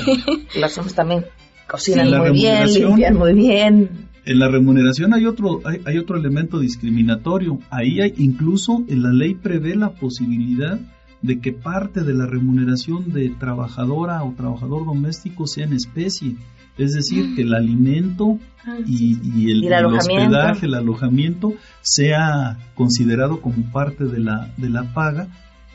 Las 0.57 0.77
hombres 0.79 0.95
también 0.95 1.25
cocinan 1.67 2.11
muy 2.19 2.33
bien, 2.33 2.73
limpian 2.73 3.17
muy 3.17 3.35
bien. 3.35 4.09
En 4.25 4.39
la 4.39 4.49
remuneración 4.49 5.15
hay 5.15 5.27
otro, 5.27 5.61
hay, 5.65 5.81
hay, 5.85 5.99
otro 5.99 6.17
elemento 6.17 6.61
discriminatorio. 6.61 7.59
Ahí 7.71 8.01
hay, 8.01 8.15
incluso 8.19 8.85
en 8.89 9.03
la 9.03 9.13
ley 9.13 9.35
prevé 9.35 9.75
la 9.75 9.91
posibilidad 9.91 10.79
de 11.23 11.41
que 11.41 11.53
parte 11.53 12.03
de 12.03 12.15
la 12.15 12.27
remuneración 12.27 13.13
de 13.13 13.31
trabajadora 13.31 14.23
o 14.23 14.35
trabajador 14.35 14.85
doméstico 14.85 15.47
sea 15.47 15.65
en 15.65 15.73
especie. 15.73 16.37
Es 16.79 16.93
decir, 16.95 17.35
que 17.35 17.43
el 17.43 17.55
alimento 17.55 18.39
y, 18.87 19.19
y 19.23 19.51
el, 19.51 19.65
¿Y 19.65 19.67
el, 19.67 19.73
el 19.73 19.87
hospedaje, 19.87 20.67
el 20.67 20.75
alojamiento, 20.75 21.55
sea 21.83 22.59
considerado 22.75 23.41
como 23.41 23.71
parte 23.73 24.05
de 24.05 24.21
la, 24.21 24.53
de 24.57 24.71
la 24.71 24.93
paga. 24.95 25.29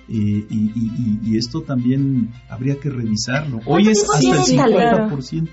Y, 0.07 0.45
y, 0.49 1.19
y, 1.21 1.37
esto 1.37 1.61
también 1.61 2.31
habría 2.49 2.79
que 2.79 2.89
revisarlo. 2.89 3.59
Hoy 3.65 3.89
es 3.89 4.03
hasta 4.09 4.19
el 4.19 4.59
50%. 4.59 5.49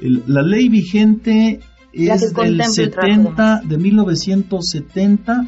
El, 0.00 0.24
la 0.26 0.42
ley 0.42 0.68
vigente 0.70 1.60
es 1.92 2.34
del 2.34 2.62
70, 2.64 3.62
de 3.64 3.78
1970. 3.78 5.46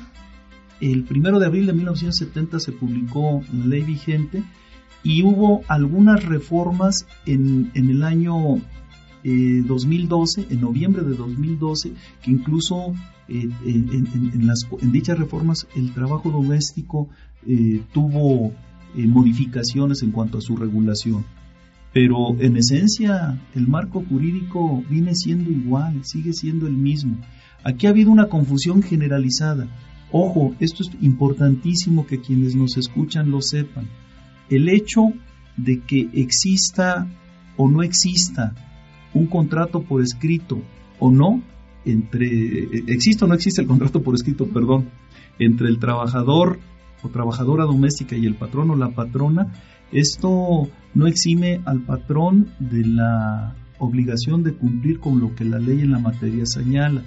El 0.80 1.04
primero 1.04 1.38
de 1.38 1.46
abril 1.46 1.66
de 1.66 1.72
1970 1.72 2.60
se 2.60 2.72
publicó 2.72 3.42
la 3.52 3.66
ley 3.66 3.82
vigente 3.82 4.42
y 5.02 5.22
hubo 5.22 5.62
algunas 5.68 6.24
reformas 6.24 7.06
en, 7.24 7.70
en 7.74 7.90
el 7.90 8.02
año 8.02 8.60
eh, 9.26 9.64
2012, 9.66 10.46
en 10.50 10.60
noviembre 10.60 11.02
de 11.02 11.16
2012, 11.16 11.92
que 12.22 12.30
incluso 12.30 12.94
eh, 13.28 13.48
en, 13.64 14.92
dichas 14.92 15.18
reformas 15.18 15.66
el 15.74 15.92
trabajo 15.92 16.30
doméstico 16.30 17.08
eh, 17.44 17.82
tuvo 17.92 18.52
eh, 18.96 19.04
modificaciones 19.08 20.04
en 20.04 20.12
cuanto 20.12 20.38
a 20.38 20.40
su 20.40 20.56
regulación. 20.56 21.24
Pero 21.92 22.36
en 22.38 22.56
esencia 22.56 23.36
el 23.56 23.66
marco 23.66 24.04
jurídico 24.08 24.84
viene 24.88 25.16
siendo 25.16 25.50
igual, 25.50 26.04
sigue 26.04 26.32
siendo 26.32 26.68
el 26.68 26.74
mismo. 26.74 27.16
Aquí 27.64 27.88
ha 27.88 27.90
habido 27.90 28.12
una 28.12 28.28
confusión 28.28 28.80
generalizada. 28.80 29.66
Ojo, 30.12 30.54
esto 30.60 30.84
es 30.84 30.90
importantísimo 31.02 32.06
que 32.06 32.20
quienes 32.20 32.54
nos 32.54 32.76
escuchan 32.76 33.32
lo 33.32 33.42
sepan. 33.42 33.88
El 34.50 34.68
hecho 34.68 35.08
de 35.56 35.80
que 35.80 36.10
exista 36.12 37.08
o 37.56 37.68
no 37.68 37.82
exista 37.82 38.54
un 39.14 39.26
contrato 39.26 39.82
por 39.82 40.02
escrito 40.02 40.60
o 40.98 41.10
no, 41.10 41.42
entre, 41.84 42.64
existe 42.86 43.24
o 43.24 43.28
no 43.28 43.34
existe 43.34 43.62
el 43.62 43.68
contrato 43.68 44.02
por 44.02 44.14
escrito, 44.14 44.46
perdón, 44.46 44.88
entre 45.38 45.68
el 45.68 45.78
trabajador 45.78 46.58
o 47.02 47.08
trabajadora 47.08 47.64
doméstica 47.64 48.16
y 48.16 48.26
el 48.26 48.34
patrón 48.34 48.70
o 48.70 48.76
la 48.76 48.90
patrona, 48.90 49.52
esto 49.92 50.68
no 50.94 51.06
exime 51.06 51.60
al 51.64 51.82
patrón 51.82 52.50
de 52.58 52.84
la 52.84 53.54
obligación 53.78 54.42
de 54.42 54.54
cumplir 54.54 54.98
con 54.98 55.20
lo 55.20 55.34
que 55.34 55.44
la 55.44 55.58
ley 55.58 55.80
en 55.80 55.92
la 55.92 55.98
materia 55.98 56.44
señala. 56.46 57.02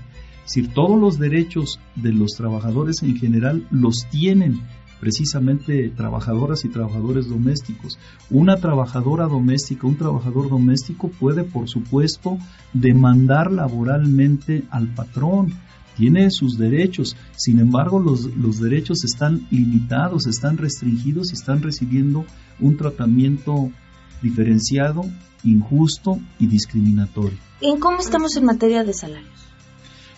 Es 0.46 0.56
decir, 0.56 0.74
todos 0.74 1.00
los 1.00 1.20
derechos 1.20 1.80
de 1.96 2.14
los 2.14 2.32
trabajadores 2.32 3.04
en 3.04 3.18
general 3.18 3.68
los 3.70 4.08
tienen 4.10 4.62
precisamente 5.00 5.90
trabajadoras 5.90 6.66
y 6.66 6.70
trabajadores 6.70 7.28
domésticos. 7.28 7.98
Una 8.30 8.58
trabajadora 8.58 9.26
doméstica, 9.28 9.88
un 9.88 9.98
trabajador 9.98 10.50
doméstico 10.50 11.10
puede, 11.10 11.44
por 11.44 11.70
supuesto, 11.70 12.38
demandar 12.74 13.52
laboralmente 13.52 14.64
al 14.70 14.88
patrón, 14.94 15.54
tiene 15.98 16.32
sus 16.32 16.58
derechos, 16.58 17.18
sin 17.36 17.60
embargo 17.60 18.00
los, 18.00 18.34
los, 18.38 18.62
derechos 18.62 19.04
están 19.04 19.48
limitados, 19.52 20.28
están 20.28 20.58
restringidos 20.58 21.32
y 21.32 21.34
están 21.34 21.62
recibiendo 21.62 22.26
un 22.62 22.78
tratamiento 22.78 23.70
diferenciado, 24.22 25.04
injusto 25.44 26.20
y 26.40 26.48
discriminatorio. 26.48 27.38
¿En 27.60 27.80
cómo 27.80 28.00
estamos 28.00 28.38
en 28.38 28.46
materia 28.46 28.86
de 28.86 28.94
salarios? 28.94 29.49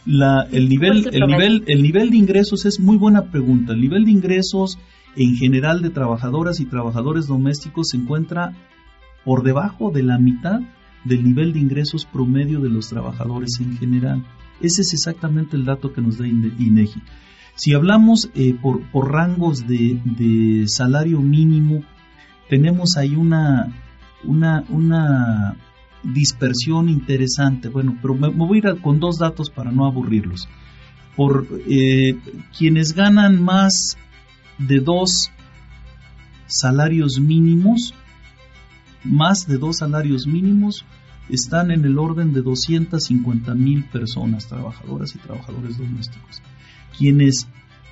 La, 0.06 0.48
el, 0.52 0.68
nivel, 0.68 1.10
el, 1.12 1.28
nivel, 1.28 1.64
el 1.68 1.84
nivel 1.84 2.10
de 2.10 2.18
ingresos 2.18 2.66
es 2.66 2.80
muy 2.80 2.98
buena 2.98 3.32
pregunta. 3.32 3.74
El 3.74 3.82
nivel 3.82 4.06
de 4.06 4.12
ingresos 4.12 4.80
en 5.16 5.36
general 5.36 5.82
de 5.82 5.90
trabajadoras 5.90 6.60
y 6.60 6.66
trabajadores 6.66 7.28
domésticos 7.28 7.90
se 7.90 7.98
encuentra 7.98 8.54
por 9.24 9.44
debajo 9.44 9.92
de 9.92 10.04
la 10.04 10.18
mitad 10.18 10.62
del 11.04 11.24
nivel 11.24 11.54
de 11.54 11.60
ingresos 11.60 12.06
promedio 12.06 12.60
de 12.60 12.70
los 12.70 12.90
trabajadores 12.90 13.60
en 13.60 13.78
general. 13.78 14.24
Ese 14.60 14.82
es 14.82 14.94
exactamente 14.94 15.56
el 15.56 15.66
dato 15.66 15.94
que 15.94 16.02
nos 16.02 16.18
da 16.18 16.28
INEGI. 16.28 17.02
Si 17.56 17.74
hablamos 17.74 18.30
eh, 18.36 18.56
por, 18.60 18.82
por, 18.92 19.12
rangos 19.12 19.68
de, 19.68 20.00
de, 20.06 20.68
salario 20.68 21.20
mínimo, 21.20 21.84
tenemos 22.50 22.98
ahí 22.98 23.16
una, 23.16 23.74
una, 24.24 24.64
una 24.70 25.58
dispersión 26.04 26.90
interesante. 26.90 27.70
Bueno, 27.70 27.98
pero 28.02 28.16
me, 28.16 28.30
voy 28.30 28.62
a 28.64 28.70
ir 28.70 28.82
con 28.82 29.00
dos 29.00 29.18
datos 29.18 29.50
para 29.50 29.72
no 29.72 29.86
aburrirlos. 29.86 30.48
Por 31.16 31.48
eh, 31.68 32.18
quienes 32.58 32.94
ganan 32.94 33.42
más 33.42 33.98
de 34.58 34.80
dos 34.80 35.32
salarios 36.48 37.20
mínimos, 37.20 37.94
más 39.04 39.48
de 39.48 39.58
dos 39.58 39.78
salarios 39.78 40.28
mínimos, 40.28 40.86
están 41.30 41.72
en 41.72 41.86
el 41.86 41.98
orden 41.98 42.34
de 42.34 42.42
250 42.42 43.54
mil 43.56 43.86
personas, 43.86 44.48
trabajadoras 44.48 45.16
y 45.16 45.20
trabajadores 45.20 45.78
domésticos. 45.78 46.42
Quienes 46.98 47.48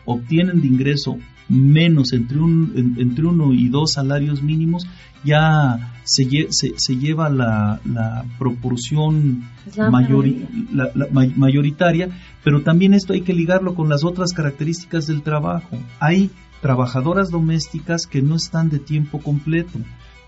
obtienen 0.05 0.61
de 0.61 0.67
ingreso 0.67 1.17
menos 1.49 2.13
entre, 2.13 2.39
un, 2.39 2.95
entre 2.97 3.25
uno 3.25 3.51
y 3.53 3.67
dos 3.69 3.93
salarios 3.93 4.41
mínimos, 4.41 4.87
ya 5.23 5.93
se, 6.03 6.25
se, 6.51 6.73
se 6.77 6.95
lleva 6.95 7.29
la, 7.29 7.81
la 7.85 8.23
proporción 8.37 9.43
la 9.75 9.89
mayori, 9.89 10.47
la, 10.71 10.91
la, 10.95 11.07
mayoritaria, 11.35 12.09
pero 12.43 12.61
también 12.61 12.93
esto 12.93 13.13
hay 13.13 13.21
que 13.21 13.33
ligarlo 13.33 13.75
con 13.75 13.89
las 13.89 14.03
otras 14.03 14.31
características 14.33 15.07
del 15.07 15.23
trabajo. 15.23 15.77
Hay 15.99 16.29
trabajadoras 16.61 17.29
domésticas 17.29 18.05
que 18.05 18.21
no 18.21 18.35
están 18.35 18.69
de 18.69 18.79
tiempo 18.79 19.19
completo, 19.19 19.79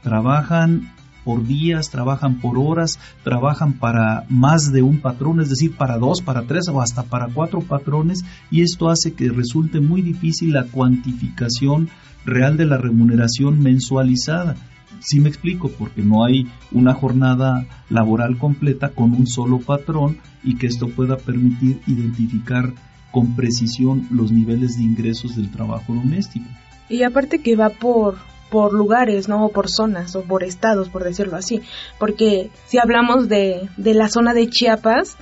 trabajan 0.04 0.92
por 1.24 1.46
días, 1.46 1.90
trabajan 1.90 2.40
por 2.40 2.58
horas, 2.58 3.00
trabajan 3.24 3.74
para 3.74 4.26
más 4.30 4.72
de 4.72 4.82
un 4.82 5.00
patrón, 5.00 5.40
es 5.42 5.50
decir, 5.50 5.76
para 5.76 5.98
dos, 5.98 6.22
para 6.22 6.44
tres 6.44 6.68
o 6.68 6.82
hasta 6.82 7.04
para 7.04 7.28
cuatro 7.28 7.62
patrones, 7.62 8.24
y 8.50 8.62
esto 8.62 8.90
hace 8.90 9.14
que 9.14 9.30
resulte 9.30 9.80
muy 9.80 10.02
difícil 10.02 10.54
la 10.54 10.66
cuantificación 10.66 11.90
real 12.26 12.58
de 12.58 12.66
la 12.66 12.78
remuneración 12.78 13.62
mensualizada. 13.62 14.56
Sí 15.00 15.20
me 15.20 15.30
explico, 15.30 15.70
porque 15.70 16.04
no 16.04 16.24
hay 16.24 16.48
una 16.72 16.94
jornada 16.94 17.66
laboral 17.90 18.38
completa 18.38 18.90
con 18.90 19.14
un 19.14 19.26
solo 19.26 19.60
patrón 19.60 20.18
y 20.44 20.56
que 20.56 20.68
esto 20.68 20.90
pueda 20.90 21.18
permitir 21.18 21.82
identificar 21.88 22.74
con 23.12 23.36
precisión 23.36 24.08
los 24.12 24.32
niveles 24.32 24.78
de 24.78 24.84
ingresos 24.84 25.36
del 25.36 25.50
trabajo 25.50 25.94
doméstico. 25.94 26.46
Y 26.88 27.04
aparte 27.04 27.40
que 27.40 27.56
va 27.56 27.70
por 27.70 28.18
por 28.52 28.74
lugares, 28.74 29.28
¿no? 29.30 29.46
O 29.46 29.50
por 29.50 29.70
zonas 29.70 30.16
o 30.16 30.24
por 30.24 30.44
estados, 30.44 30.90
por 30.90 31.04
decirlo 31.04 31.38
así. 31.38 31.62
Porque 31.98 32.52
si 32.68 32.78
hablamos 32.78 33.30
de, 33.30 33.70
de 33.78 33.94
la 33.96 34.10
zona 34.10 34.34
de 34.34 34.50
Chiapas, 34.50 35.18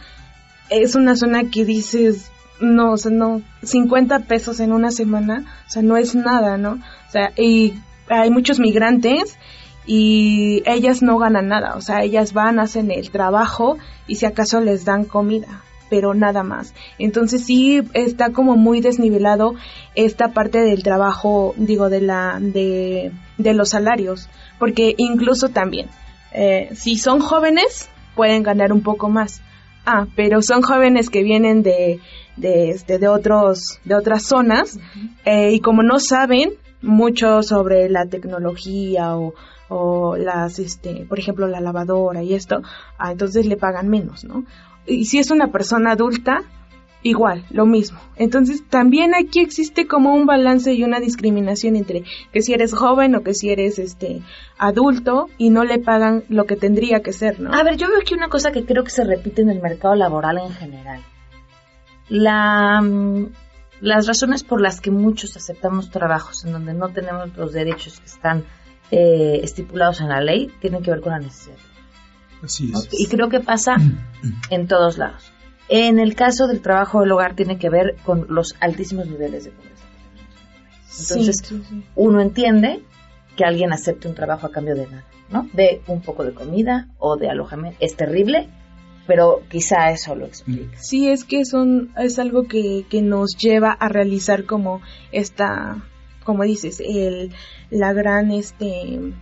es 0.70 0.96
una 0.96 1.16
zona 1.16 1.50
que 1.50 1.64
dices, 1.64 2.32
no, 2.60 2.94
o 2.94 2.98
sea, 2.98 3.12
no, 3.12 3.42
50 3.64 4.22
pesos 4.22 4.60
en 4.60 4.74
una 4.74 4.92
semana, 4.92 5.46
o 5.68 5.70
sea, 5.70 5.84
no 5.84 5.96
es 5.96 6.16
nada, 6.16 6.58
¿no? 6.58 6.72
O 6.72 7.12
sea, 7.12 7.32
y 7.38 7.76
hay 8.10 8.32
muchos 8.32 8.60
migrantes 8.60 9.38
y 9.86 10.64
ellas 10.66 11.02
no 11.02 11.18
ganan 11.20 11.48
nada, 11.48 11.76
o 11.76 11.82
sea, 11.82 12.04
ellas 12.04 12.34
van, 12.34 12.60
hacen 12.60 12.92
el 12.92 13.12
trabajo 13.12 13.78
y 14.08 14.16
si 14.16 14.26
acaso 14.26 14.60
les 14.60 14.86
dan 14.86 15.06
comida, 15.06 15.64
pero 15.90 16.14
nada 16.14 16.44
más. 16.44 16.74
Entonces 16.98 17.46
sí 17.46 17.82
está 17.94 18.32
como 18.32 18.56
muy 18.56 18.82
desnivelado 18.82 19.56
esta 19.96 20.30
parte 20.30 20.60
del 20.60 20.84
trabajo, 20.84 21.54
digo, 21.58 21.90
de 21.90 22.02
la, 22.02 22.38
de, 22.40 23.12
de 23.38 23.54
los 23.54 23.70
salarios, 23.70 24.30
porque 24.60 24.96
incluso 24.98 25.50
también, 25.50 25.88
eh, 26.34 26.70
si 26.74 26.98
son 26.98 27.20
jóvenes, 27.20 27.90
pueden 28.16 28.44
ganar 28.44 28.72
un 28.74 28.82
poco 28.82 29.10
más. 29.10 29.42
Ah, 29.86 30.06
pero 30.16 30.42
son 30.42 30.62
jóvenes 30.62 31.10
que 31.10 31.24
vienen 31.24 31.64
de, 31.64 32.00
de, 32.36 32.70
este, 32.70 33.00
de 33.00 33.08
otros, 33.08 33.80
de 33.86 33.96
otras 33.96 34.24
zonas, 34.24 34.76
uh 34.76 34.80
-huh. 34.80 35.10
eh, 35.26 35.52
y 35.54 35.60
como 35.62 35.84
no 35.84 36.00
saben 36.00 36.52
mucho 36.82 37.42
sobre 37.44 37.90
la 37.90 38.06
tecnología 38.06 39.18
o, 39.18 39.34
o 39.70 40.16
las, 40.18 40.60
este, 40.60 41.06
por 41.08 41.18
ejemplo, 41.20 41.48
la 41.48 41.62
lavadora 41.62 42.22
y 42.24 42.34
esto, 42.34 42.62
ah, 42.98 43.12
entonces 43.12 43.46
le 43.46 43.58
pagan 43.58 43.88
menos, 43.88 44.24
¿no? 44.26 44.44
Y 44.90 45.06
si 45.06 45.20
es 45.20 45.32
una 45.32 45.52
persona 45.52 45.92
adulta, 45.92 46.44
igual, 47.04 47.46
lo 47.50 47.66
mismo. 47.66 48.00
Entonces 48.16 48.64
también 48.68 49.14
aquí 49.16 49.40
existe 49.40 49.88
como 49.88 50.14
un 50.14 50.26
balance 50.26 50.74
y 50.74 50.84
una 50.84 51.00
discriminación 51.00 51.76
entre 51.76 52.04
que 52.34 52.42
si 52.42 52.54
eres 52.54 52.74
joven 52.74 53.16
o 53.16 53.24
que 53.24 53.34
si 53.34 53.50
eres 53.50 53.80
este 53.80 54.22
adulto 54.58 55.28
y 55.38 55.50
no 55.50 55.64
le 55.64 55.80
pagan 55.80 56.24
lo 56.30 56.46
que 56.46 56.56
tendría 56.56 57.02
que 57.02 57.14
ser, 57.14 57.40
¿no? 57.40 57.54
A 57.54 57.64
ver, 57.64 57.78
yo 57.78 57.88
veo 57.88 58.00
aquí 58.02 58.14
una 58.14 58.28
cosa 58.28 58.52
que 58.52 58.66
creo 58.66 58.84
que 58.84 58.90
se 58.90 59.04
repite 59.04 59.42
en 59.42 59.50
el 59.50 59.62
mercado 59.62 59.96
laboral 59.96 60.38
en 60.40 60.54
general. 60.54 61.02
La 62.10 62.82
las 63.82 64.08
razones 64.08 64.44
por 64.44 64.62
las 64.62 64.82
que 64.82 64.92
muchos 64.92 65.38
aceptamos 65.38 65.90
trabajos 65.90 66.44
en 66.44 66.52
donde 66.52 66.74
no 66.74 66.90
tenemos 66.90 67.36
los 67.38 67.54
derechos 67.54 68.00
que 68.00 68.08
están 68.08 68.44
eh, 68.92 69.40
estipulados 69.44 70.02
en 70.02 70.10
la 70.10 70.20
ley 70.20 70.52
tienen 70.60 70.84
que 70.84 70.92
ver 70.92 71.02
con 71.02 71.14
la 71.14 71.20
necesidad. 71.20 71.56
Así 72.44 72.72
es. 72.74 72.88
Y 72.92 73.08
creo 73.08 73.30
que 73.30 73.40
pasa 73.40 73.76
en 74.50 74.68
todos 74.68 74.98
lados. 74.98 75.32
En 75.68 76.00
el 76.00 76.16
caso 76.16 76.48
del 76.48 76.62
trabajo 76.62 77.02
del 77.02 77.12
hogar 77.12 77.36
tiene 77.36 77.58
que 77.60 77.70
ver 77.70 77.96
con 78.04 78.26
los 78.30 78.56
altísimos 78.60 79.08
niveles 79.08 79.46
de 79.46 79.52
pobreza. 79.52 79.76
Entonces, 81.00 81.38
Sí, 81.44 81.56
sí, 81.58 81.64
sí. 81.70 81.84
uno 81.96 82.22
entiende 82.22 82.82
que 83.38 83.46
alguien 83.46 83.72
acepte 83.72 84.08
un 84.08 84.16
trabajo 84.16 84.48
a 84.48 84.52
cambio 84.52 84.76
de 84.76 84.88
nada, 84.88 85.06
¿no? 85.32 85.48
De 85.54 85.82
un 85.88 86.02
poco 86.02 86.24
de 86.26 86.34
comida 86.34 86.90
o 86.98 87.16
de 87.18 87.30
alojamiento. 87.30 87.78
Es 87.80 87.96
terrible, 87.96 88.50
pero 89.08 89.42
quizá 89.50 89.92
eso 89.92 90.16
lo 90.16 90.26
explica. 90.26 90.78
Sí, 90.78 91.10
es 91.10 91.24
que 91.24 91.46
son, 91.46 91.94
es 91.98 92.20
algo 92.20 92.44
que, 92.44 92.86
que 92.90 93.02
nos 93.02 93.38
lleva 93.38 93.72
a 93.72 93.88
realizar 93.88 94.46
como 94.46 94.82
esta, 95.12 95.78
como 96.24 96.44
dices, 96.44 96.82
el, 96.86 97.32
la 97.70 97.94
gran 97.94 98.32
este, 98.32 99.14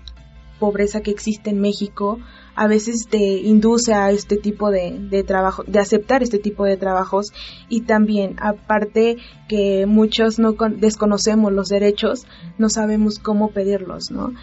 pobreza 0.60 1.02
que 1.02 1.12
existe 1.12 1.50
en 1.52 1.60
México 1.60 2.20
a 2.60 2.66
veces 2.68 3.06
te 3.08 3.20
induce 3.20 3.94
a 3.94 4.10
este 4.10 4.36
tipo 4.36 4.72
de, 4.72 4.98
de 5.00 5.22
trabajo, 5.24 5.64
de 5.68 5.78
aceptar 5.80 6.24
este 6.24 6.40
tipo 6.40 6.66
de 6.66 6.76
trabajos 6.76 7.28
y 7.70 7.82
también 7.82 8.36
aparte 8.42 9.18
que 9.48 9.86
muchos 9.86 10.40
no 10.40 10.56
con- 10.56 10.80
desconocemos 10.80 11.54
los 11.54 11.68
derechos, 11.68 12.26
no 12.58 12.70
sabemos 12.70 13.20
cómo 13.20 13.52
pedirlos, 13.52 14.10
¿no? 14.10 14.34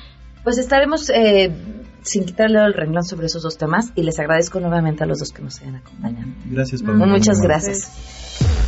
Pues 0.44 0.58
estaremos 0.58 1.10
eh, 1.10 1.50
sin 2.02 2.24
quitarle 2.24 2.60
el 2.64 2.72
renglón 2.74 3.02
sobre 3.04 3.26
esos 3.26 3.42
dos 3.42 3.58
temas 3.58 3.90
y 3.96 4.04
les 4.04 4.16
agradezco 4.20 4.60
nuevamente 4.60 5.02
a 5.02 5.06
los 5.08 5.18
dos 5.18 5.32
que 5.32 5.42
nos 5.42 5.60
hayan 5.60 5.74
acompañado. 5.76 6.28
Gracias, 6.46 6.82
Mm, 6.82 6.86
Pamela. 6.86 7.06
Muchas 7.14 7.40
gracias. 7.40 7.90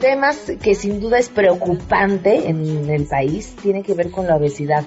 Temas 0.00 0.50
que 0.60 0.74
sin 0.74 0.98
duda 0.98 1.18
es 1.18 1.28
preocupante 1.28 2.48
en 2.48 2.90
el 2.90 3.06
país 3.06 3.54
tiene 3.62 3.82
que 3.82 3.94
ver 3.94 4.10
con 4.10 4.26
la 4.26 4.36
obesidad. 4.36 4.84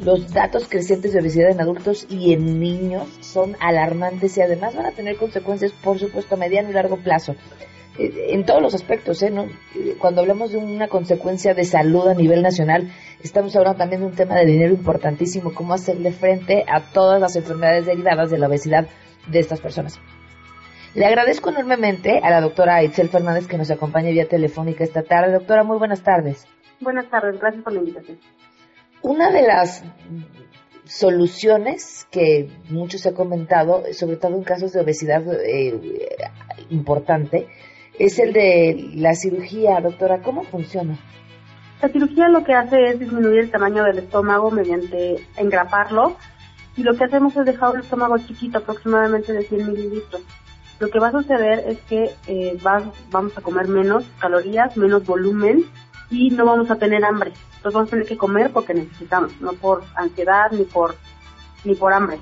Los 0.00 0.32
datos 0.32 0.66
crecientes 0.68 1.12
de 1.12 1.20
obesidad 1.20 1.50
en 1.50 1.60
adultos 1.60 2.06
y 2.10 2.34
en 2.34 2.60
niños 2.60 3.08
son 3.20 3.56
alarmantes 3.60 4.36
y 4.36 4.42
además 4.42 4.74
van 4.74 4.86
a 4.86 4.90
tener 4.90 5.16
consecuencias, 5.16 5.72
por 5.72 5.98
supuesto, 5.98 6.34
a 6.34 6.38
mediano 6.38 6.68
y 6.68 6.72
largo 6.74 6.98
plazo. 6.98 7.34
Eh, 7.98 8.26
En 8.30 8.44
todos 8.44 8.60
los 8.60 8.74
aspectos, 8.74 9.22
¿eh? 9.22 9.30
¿No? 9.30 9.46
Cuando 9.98 10.20
hablamos 10.20 10.52
de 10.52 10.58
una 10.58 10.88
consecuencia 10.88 11.54
de 11.54 11.64
salud 11.64 12.08
a 12.08 12.14
nivel 12.14 12.42
nacional, 12.42 12.92
estamos 13.22 13.56
hablando 13.56 13.78
también 13.78 14.02
de 14.02 14.08
un 14.08 14.14
tema 14.14 14.34
de 14.34 14.44
dinero 14.44 14.74
importantísimo, 14.74 15.54
cómo 15.54 15.72
hacerle 15.72 16.12
frente 16.12 16.64
a 16.68 16.92
todas 16.92 17.20
las 17.20 17.36
enfermedades 17.36 17.86
derivadas 17.86 18.30
de 18.30 18.38
la 18.38 18.48
obesidad 18.48 18.86
de 19.28 19.38
estas 19.38 19.60
personas. 19.60 19.98
Le 20.96 21.04
agradezco 21.04 21.50
enormemente 21.50 22.20
a 22.22 22.30
la 22.30 22.40
doctora 22.40 22.82
Itzel 22.82 23.10
Fernández 23.10 23.46
que 23.46 23.58
nos 23.58 23.70
acompaña 23.70 24.08
vía 24.08 24.26
telefónica 24.26 24.82
esta 24.82 25.02
tarde. 25.02 25.30
Doctora, 25.30 25.62
muy 25.62 25.76
buenas 25.76 26.02
tardes. 26.02 26.46
Buenas 26.80 27.10
tardes, 27.10 27.38
gracias 27.38 27.62
por 27.62 27.74
la 27.74 27.80
invitación. 27.80 28.18
Una 29.02 29.30
de 29.30 29.42
las 29.42 29.84
soluciones 30.86 32.06
que 32.10 32.48
mucho 32.70 32.96
se 32.96 33.10
ha 33.10 33.12
comentado, 33.12 33.82
sobre 33.92 34.16
todo 34.16 34.36
en 34.36 34.42
casos 34.42 34.72
de 34.72 34.80
obesidad 34.80 35.22
eh, 35.44 36.08
importante, 36.70 37.46
es 37.98 38.18
el 38.18 38.32
de 38.32 38.92
la 38.94 39.14
cirugía. 39.14 39.78
Doctora, 39.82 40.22
¿cómo 40.22 40.44
funciona? 40.44 40.96
La 41.82 41.90
cirugía 41.90 42.30
lo 42.30 42.42
que 42.42 42.54
hace 42.54 42.82
es 42.86 42.98
disminuir 42.98 43.40
el 43.40 43.50
tamaño 43.50 43.84
del 43.84 43.98
estómago 43.98 44.50
mediante 44.50 45.16
engraparlo 45.36 46.16
y 46.74 46.82
lo 46.84 46.96
que 46.96 47.04
hacemos 47.04 47.36
es 47.36 47.44
dejar 47.44 47.74
el 47.74 47.82
estómago 47.82 48.16
chiquito, 48.16 48.56
aproximadamente 48.56 49.34
de 49.34 49.42
100 49.42 49.72
mililitros. 49.72 50.22
Lo 50.78 50.90
que 50.90 50.98
va 50.98 51.08
a 51.08 51.12
suceder 51.12 51.64
es 51.66 51.78
que 51.88 52.14
eh, 52.26 52.58
vas- 52.62 52.84
vamos 53.10 53.36
a 53.36 53.40
comer 53.40 53.68
menos 53.68 54.04
calorías, 54.18 54.76
menos 54.76 55.04
volumen 55.06 55.64
y 56.10 56.30
no 56.30 56.44
vamos 56.44 56.70
a 56.70 56.76
tener 56.76 57.04
hambre. 57.04 57.32
Entonces 57.56 57.74
vamos 57.74 57.88
a 57.88 57.90
tener 57.92 58.06
que 58.06 58.16
comer 58.16 58.50
porque 58.52 58.74
necesitamos, 58.74 59.32
no 59.40 59.52
por 59.54 59.82
ansiedad 59.94 60.50
ni 60.52 60.64
por 60.64 60.94
ni 61.64 61.74
por 61.74 61.92
hambre. 61.92 62.18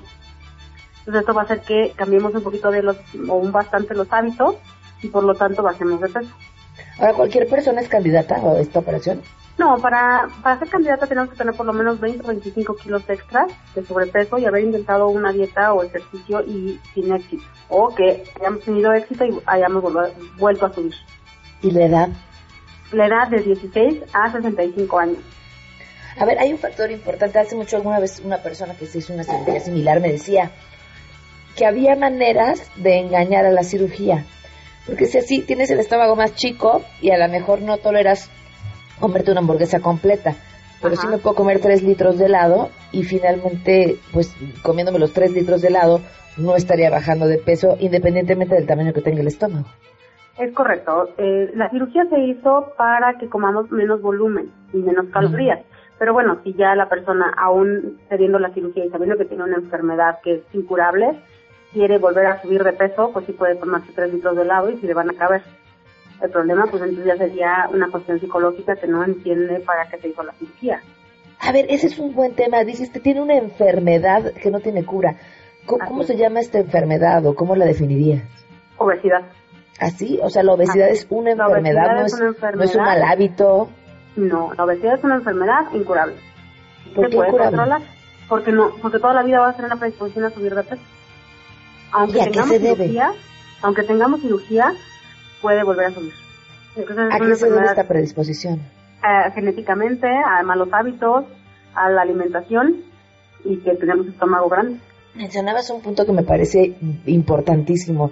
Entonces 0.99 1.21
esto 1.21 1.33
va 1.33 1.41
a 1.41 1.45
hacer 1.45 1.61
que 1.61 1.93
cambiemos 1.95 2.33
un 2.33 2.41
poquito 2.41 2.71
de 2.71 2.81
los 2.81 2.97
o 3.27 3.35
un 3.35 3.51
bastante 3.51 3.93
los 3.93 4.11
hábitos 4.11 4.55
y 5.01 5.07
por 5.09 5.23
lo 5.23 5.35
tanto 5.35 5.61
bajemos 5.61 5.99
de 6.01 6.09
peso. 6.09 6.29
Ahora, 6.97 7.13
¿cualquier 7.13 7.47
persona 7.47 7.81
es 7.81 7.89
candidata 7.89 8.35
a 8.37 8.59
esta 8.59 8.79
operación? 8.79 9.21
No, 9.57 9.77
para, 9.77 10.27
para 10.43 10.59
ser 10.59 10.67
candidata 10.67 11.07
tenemos 11.07 11.29
que 11.29 11.37
tener 11.37 11.53
por 11.53 11.65
lo 11.65 11.71
menos 11.71 11.99
20 11.99 12.23
o 12.23 12.27
25 12.27 12.75
kilos 12.75 13.03
extras 13.07 13.51
de 13.73 13.85
sobrepeso 13.85 14.37
y 14.37 14.45
haber 14.45 14.63
intentado 14.63 15.07
una 15.07 15.31
dieta 15.31 15.73
o 15.73 15.83
ejercicio 15.83 16.41
y 16.41 16.79
sin 16.93 17.13
éxito. 17.13 17.43
O 17.69 17.95
que 17.95 18.23
hayamos 18.35 18.63
tenido 18.63 18.93
éxito 18.93 19.25
y 19.25 19.41
hayamos 19.45 19.83
vuelto 20.37 20.65
a 20.65 20.73
subir. 20.73 20.93
¿Y 21.61 21.71
la 21.71 21.85
edad? 21.85 22.09
La 22.91 23.07
edad 23.07 23.27
de 23.29 23.39
16 23.41 24.03
a 24.13 24.31
65 24.31 24.99
años. 24.99 25.19
A 26.17 26.25
ver, 26.25 26.37
hay 26.39 26.51
un 26.51 26.59
factor 26.59 26.91
importante. 26.91 27.39
Hace 27.39 27.55
mucho 27.55 27.77
alguna 27.77 27.99
vez 27.99 28.21
una 28.23 28.37
persona 28.37 28.75
que 28.75 28.85
se 28.85 28.99
hizo 28.99 29.13
una 29.13 29.23
cirugía 29.23 29.59
similar 29.61 30.01
me 30.01 30.11
decía 30.11 30.51
que 31.55 31.65
había 31.65 31.95
maneras 31.95 32.61
de 32.75 32.99
engañar 32.99 33.45
a 33.45 33.51
la 33.51 33.63
cirugía. 33.63 34.25
Porque 34.85 35.05
si 35.05 35.17
así 35.17 35.41
tienes 35.41 35.71
el 35.71 35.79
estómago 35.79 36.15
más 36.15 36.35
chico 36.35 36.83
y 37.01 37.11
a 37.11 37.17
lo 37.17 37.27
mejor 37.29 37.61
no 37.61 37.77
toleras 37.77 38.29
comerte 39.05 39.31
una 39.31 39.41
hamburguesa 39.41 39.79
completa, 39.81 40.33
pero 40.81 40.95
sí 40.95 41.07
me 41.07 41.19
puedo 41.19 41.35
comer 41.35 41.59
tres 41.59 41.83
litros 41.83 42.17
de 42.17 42.25
helado 42.25 42.69
y 42.91 43.03
finalmente, 43.03 43.99
pues 44.11 44.35
comiéndome 44.63 44.97
los 44.97 45.13
tres 45.13 45.31
litros 45.31 45.61
de 45.61 45.67
helado, 45.67 46.01
no 46.37 46.55
estaría 46.55 46.89
bajando 46.89 47.27
de 47.27 47.37
peso 47.37 47.77
independientemente 47.79 48.55
del 48.55 48.65
tamaño 48.65 48.93
que 48.93 49.01
tenga 49.01 49.21
el 49.21 49.27
estómago. 49.27 49.67
Es 50.39 50.53
correcto. 50.53 51.09
Eh, 51.17 51.51
la 51.53 51.69
cirugía 51.69 52.05
se 52.09 52.19
hizo 52.19 52.73
para 52.77 53.17
que 53.19 53.29
comamos 53.29 53.71
menos 53.71 54.01
volumen 54.01 54.51
y 54.73 54.77
menos 54.77 55.05
calorías. 55.13 55.59
Pero 55.99 56.13
bueno, 56.13 56.39
si 56.43 56.53
ya 56.53 56.75
la 56.75 56.89
persona, 56.89 57.31
aún 57.37 57.99
teniendo 58.09 58.39
la 58.39 58.49
cirugía 58.49 58.85
y 58.85 58.89
sabiendo 58.89 59.17
que 59.17 59.25
tiene 59.25 59.43
una 59.43 59.57
enfermedad 59.57 60.19
que 60.23 60.35
es 60.35 60.41
incurable, 60.53 61.17
quiere 61.71 61.99
volver 61.99 62.25
a 62.25 62.41
subir 62.41 62.63
de 62.63 62.73
peso, 62.73 63.11
pues 63.13 63.25
sí 63.27 63.31
puede 63.31 63.55
tomarse 63.55 63.93
tres 63.93 64.11
litros 64.11 64.35
de 64.35 64.41
helado 64.41 64.71
y 64.71 64.77
si 64.77 64.87
le 64.87 64.93
van 64.93 65.11
a 65.11 65.13
caber. 65.13 65.43
El 66.21 66.29
problema, 66.29 66.65
pues 66.69 66.81
entonces 66.83 67.05
ya 67.05 67.17
sería 67.17 67.69
una 67.71 67.89
cuestión 67.89 68.19
psicológica 68.19 68.75
que 68.75 68.87
no 68.87 69.03
entiende 69.03 69.59
para 69.59 69.87
qué 69.89 69.97
se 69.97 70.09
hizo 70.09 70.23
la 70.23 70.33
cirugía. 70.33 70.81
A 71.39 71.51
ver, 71.51 71.65
ese 71.69 71.87
es 71.87 71.99
un 71.99 72.13
buen 72.13 72.33
tema. 72.33 72.63
Dijiste, 72.63 72.99
tiene 72.99 73.21
una 73.21 73.35
enfermedad 73.35 74.31
que 74.33 74.49
no 74.49 74.59
tiene 74.59 74.85
cura. 74.85 75.15
¿Cómo, 75.65 75.85
cómo 75.85 76.03
se 76.03 76.15
llama 76.15 76.39
esta 76.39 76.59
enfermedad 76.59 77.25
o 77.25 77.35
cómo 77.35 77.55
la 77.55 77.65
definirías? 77.65 78.23
Obesidad. 78.77 79.21
¿Así? 79.79 80.19
O 80.23 80.29
sea, 80.29 80.43
la 80.43 80.53
obesidad 80.53 80.87
Así. 80.89 80.99
es 80.99 81.07
una 81.09 81.31
enfermedad, 81.31 81.95
no 81.95 82.05
es 82.05 82.13
es, 82.13 82.19
una 82.21 82.51
no 82.51 82.63
es 82.63 82.75
un 82.75 82.83
mal 82.83 83.03
hábito. 83.03 83.69
No, 84.15 84.53
la 84.53 84.63
obesidad 84.63 84.95
es 84.97 85.03
una 85.03 85.15
enfermedad 85.15 85.61
incurable. 85.73 86.15
¿Por 86.95 87.09
qué 87.09 87.17
incurable? 87.17 87.85
Porque 88.29 88.51
no, 88.51 88.71
porque 88.81 88.99
toda 88.99 89.13
la 89.13 89.23
vida 89.23 89.39
va 89.39 89.49
a 89.49 89.55
tener 89.55 89.69
la 89.69 89.75
predisposición 89.75 90.25
a 90.25 90.29
subir 90.29 90.55
de 90.55 90.63
peso. 90.63 90.81
Aunque 91.91 92.17
¿Y 92.17 92.21
a 92.21 92.25
qué 92.27 92.43
se 92.43 92.59
debe? 92.59 92.75
cirugía, 92.75 93.11
aunque 93.61 93.83
tengamos 93.83 94.21
cirugía, 94.21 94.73
puede 95.45 95.63
volver 95.63 95.85
a 95.85 95.91
subir. 95.91 96.13
Entonces, 96.75 97.05
¿A 97.13 97.19
qué 97.19 97.35
se 97.35 97.49
debe 97.51 97.65
esta 97.67 97.87
predisposición? 97.87 98.55
eh, 99.03 99.31
genéticamente, 99.35 100.07
a 100.07 100.41
malos 100.41 100.69
hábitos, 100.71 101.25
a 101.75 101.89
la 101.91 102.01
alimentación 102.01 102.77
y 103.43 103.57
que 103.57 103.75
tenemos 103.75 104.07
estómago 104.07 104.49
grande. 104.49 104.79
Mencionabas 105.13 105.69
un 105.69 105.81
punto 105.83 106.03
que 106.03 106.13
me 106.13 106.23
parece 106.23 106.73
importantísimo, 107.05 108.09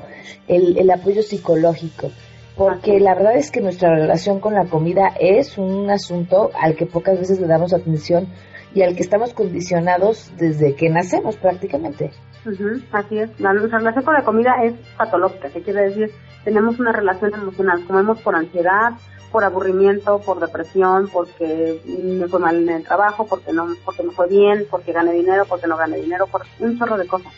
el, 0.48 0.78
el 0.78 0.92
apoyo 0.92 1.24
psicológico, 1.24 2.12
porque 2.56 3.00
la 3.00 3.16
verdad 3.16 3.36
es 3.36 3.50
que 3.50 3.62
nuestra 3.62 3.90
relación 3.96 4.40
con 4.40 4.54
la 4.54 4.66
comida 4.66 5.12
es 5.20 5.58
un 5.58 5.90
asunto 5.90 6.52
al 6.62 6.76
que 6.76 6.86
pocas 6.86 7.18
veces 7.18 7.40
le 7.42 7.48
damos 7.48 7.74
atención 7.74 8.28
y 8.76 8.84
al 8.84 8.96
que 8.96 9.02
estamos 9.02 9.34
condicionados 9.34 10.32
desde 10.38 10.76
que 10.76 10.90
nacemos 10.90 11.36
prácticamente. 11.38 12.12
Ujú, 12.46 12.84
así 12.92 13.18
es. 13.18 13.30
La, 13.40 13.54
nuestra 13.54 13.80
relación 13.80 14.06
con 14.06 14.14
la 14.14 14.24
comida 14.24 14.52
es 14.64 14.74
patológica, 14.96 15.50
que 15.50 15.62
quiere 15.64 15.82
decir, 15.90 16.12
tenemos 16.44 16.80
una 16.80 16.92
relación 16.92 17.34
emocional. 17.34 17.86
Comemos 17.86 18.22
por 18.22 18.36
ansiedad, 18.36 18.94
por 19.32 19.44
aburrimiento, 19.44 20.20
por 20.20 20.40
depresión, 20.40 21.10
porque 21.12 21.82
me 22.04 22.28
fue 22.28 22.40
mal 22.40 22.56
en 22.56 22.70
el 22.70 22.84
trabajo, 22.84 23.26
porque 23.28 23.52
no, 23.52 23.68
porque 23.84 24.04
me 24.04 24.12
fue 24.12 24.28
bien, 24.28 24.68
porque 24.70 24.94
gané 24.94 25.14
dinero, 25.14 25.46
porque 25.48 25.68
no 25.68 25.78
gané 25.78 25.98
dinero, 25.98 26.28
por 26.28 26.44
un 26.60 26.78
chorro 26.78 26.98
de 26.98 27.08
cosas. 27.08 27.34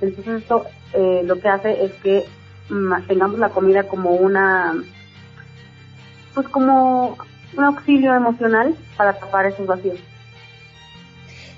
Entonces 0.00 0.42
esto 0.42 0.66
eh, 0.92 1.22
lo 1.24 1.40
que 1.40 1.48
hace 1.48 1.84
es 1.84 1.92
que 1.94 2.24
tengamos 3.08 3.38
la 3.38 3.50
comida 3.50 3.84
como 3.84 4.10
una, 4.10 4.74
pues 6.34 6.48
como 6.48 7.16
un 7.56 7.64
auxilio 7.64 8.14
emocional 8.14 8.74
para 8.96 9.14
tapar 9.14 9.46
esos 9.46 9.66
vacíos. 9.66 9.98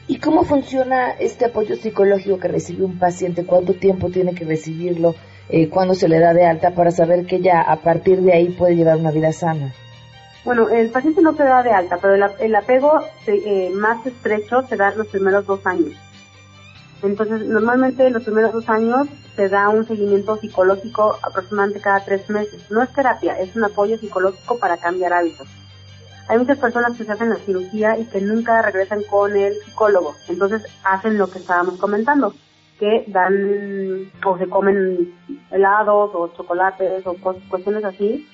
¿Y 0.09 0.19
cómo 0.19 0.45
funciona 0.45 1.11
este 1.13 1.47
apoyo 1.47 1.75
psicológico 1.75 2.39
que 2.39 2.49
recibe 2.49 2.85
un 2.85 2.99
paciente? 2.99 3.45
¿Cuánto 3.45 3.75
tiempo 3.75 4.11
tiene 4.11 4.35
que 4.35 4.45
recibirlo? 4.45 5.17
Eh, 5.49 5.69
¿Cuándo 5.69 5.95
se 5.95 6.09
le 6.09 6.19
da 6.19 6.35
de 6.35 6.45
alta 6.45 6.73
para 6.73 6.91
saber 6.91 7.27
que 7.27 7.41
ya 7.41 7.61
a 7.61 7.77
partir 7.77 8.21
de 8.21 8.33
ahí 8.33 8.49
puede 8.49 8.75
llevar 8.75 8.97
una 8.97 9.13
vida 9.13 9.33
sana? 9.33 9.73
Bueno, 10.45 10.69
el 10.69 10.91
paciente 10.91 11.23
no 11.23 11.37
se 11.37 11.43
da 11.43 11.63
de 11.63 11.71
alta, 11.71 11.99
pero 12.01 12.15
el, 12.15 12.55
apego 12.55 13.01
eh, 13.27 13.71
más 13.75 14.05
estrecho 14.07 14.63
se 14.69 14.77
da 14.77 14.93
en 14.93 14.99
los 14.99 15.09
primeros 15.09 15.47
dos 15.47 15.67
años. 15.67 15.95
Entonces, 17.03 17.47
normalmente 17.47 18.07
en 18.07 18.13
los 18.13 18.25
primeros 18.25 18.53
dos 18.53 18.69
años 18.69 19.09
se 19.35 19.49
da 19.49 19.69
un 19.69 19.87
seguimiento 19.87 20.37
psicológico 20.39 21.19
aproximadamente 21.23 21.81
cada 21.81 22.05
tres 22.05 22.29
meses. 22.31 22.71
No 22.71 22.83
es 22.83 22.93
terapia, 22.93 23.39
es 23.39 23.55
un 23.55 23.65
apoyo 23.65 23.99
psicológico 23.99 24.59
para 24.59 24.77
cambiar 24.77 25.13
hábitos. 25.13 25.47
Hay 26.29 26.39
muchas 26.39 26.59
personas 26.59 26.97
que 26.97 27.05
se 27.05 27.13
hacen 27.13 27.31
la 27.31 27.37
cirugía 27.37 27.99
y 27.99 28.05
que 28.07 28.21
nunca 28.21 28.63
regresan 28.63 29.03
con 29.05 29.37
el 29.37 29.55
psicólogo. 29.65 30.15
Entonces 30.29 30.63
hacen 30.83 31.19
lo 31.19 31.31
que 31.31 31.39
estábamos 31.39 31.77
comentando, 31.79 32.35
que 32.79 33.05
dan 33.09 34.11
o 34.25 34.39
se 34.39 34.49
comen 34.49 35.15
helados 35.51 36.11
o 36.15 36.29
chocolates 36.37 37.07
o 37.07 37.17
cuestiones 37.49 37.85
así 37.85 38.27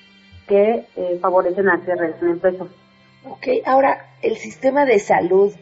que 0.47 0.85
eh, 0.95 1.19
favorecen 1.21 1.69
a 1.69 1.81
que 1.81 1.95
regresen 1.95 2.39
peso. 2.39 2.67
Ok, 3.25 3.47
ahora, 3.65 4.17
¿el 4.21 4.35
sistema 4.35 4.85
de 4.85 4.99
salud 4.99 5.53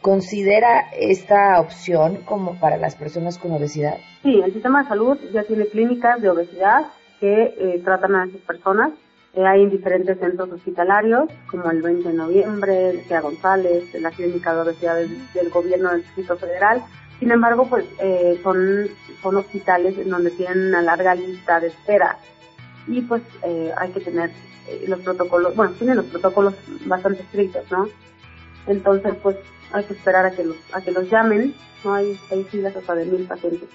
considera 0.00 0.90
esta 0.98 1.60
opción 1.60 2.18
como 2.24 2.58
para 2.58 2.76
las 2.76 2.96
personas 2.96 3.38
con 3.38 3.52
obesidad? 3.52 3.98
Sí, 4.22 4.40
el 4.44 4.52
sistema 4.52 4.82
de 4.82 4.88
salud 4.88 5.18
ya 5.32 5.44
tiene 5.44 5.66
clínicas 5.66 6.20
de 6.20 6.28
obesidad 6.28 6.86
que 7.20 7.54
eh, 7.56 7.80
tratan 7.84 8.14
a 8.16 8.24
esas 8.24 8.40
personas. 8.42 8.92
Eh, 9.32 9.46
hay 9.46 9.66
diferentes 9.66 10.18
centros 10.18 10.50
hospitalarios, 10.50 11.30
como 11.50 11.70
el 11.70 11.80
20 11.80 12.08
de 12.08 12.14
noviembre, 12.14 12.90
el 12.90 13.00
CEA 13.04 13.20
González, 13.20 13.94
la 13.94 14.10
clínica 14.10 14.54
de 14.54 14.60
obesidad 14.60 14.96
del, 14.96 15.50
gobierno 15.50 15.90
del 15.90 16.02
Distrito 16.02 16.36
Federal. 16.36 16.82
Sin 17.24 17.32
embargo, 17.32 17.66
pues 17.70 17.86
son, 18.42 18.86
son 19.22 19.36
hospitales 19.38 19.96
en 19.96 20.10
donde 20.10 20.30
tienen 20.30 20.68
una 20.68 20.82
larga 20.82 21.14
lista 21.14 21.58
de 21.58 21.68
espera 21.68 22.18
y 22.86 23.00
pues 23.00 23.22
eh, 23.42 23.72
hay 23.78 23.92
que 23.92 24.00
tener 24.00 24.30
eh, 24.68 24.84
los 24.88 25.00
protocolos, 25.00 25.56
bueno, 25.56 25.72
tienen 25.72 25.96
los 25.96 26.04
protocolos 26.04 26.52
bastante 26.84 27.22
estrictos, 27.22 27.64
¿no? 27.72 27.88
Entonces, 28.66 29.14
pues 29.22 29.38
hay 29.72 29.84
que 29.84 29.94
esperar 29.94 30.26
a 30.26 30.32
que 30.32 30.44
los, 30.44 30.58
a 30.74 30.82
que 30.82 30.92
los 30.92 31.08
llamen, 31.08 31.54
¿no? 31.82 31.94
Hay, 31.94 32.20
hay 32.30 32.44
filas 32.44 32.76
hasta 32.76 32.94
de 32.94 33.06
mil 33.06 33.26
pacientes. 33.26 33.70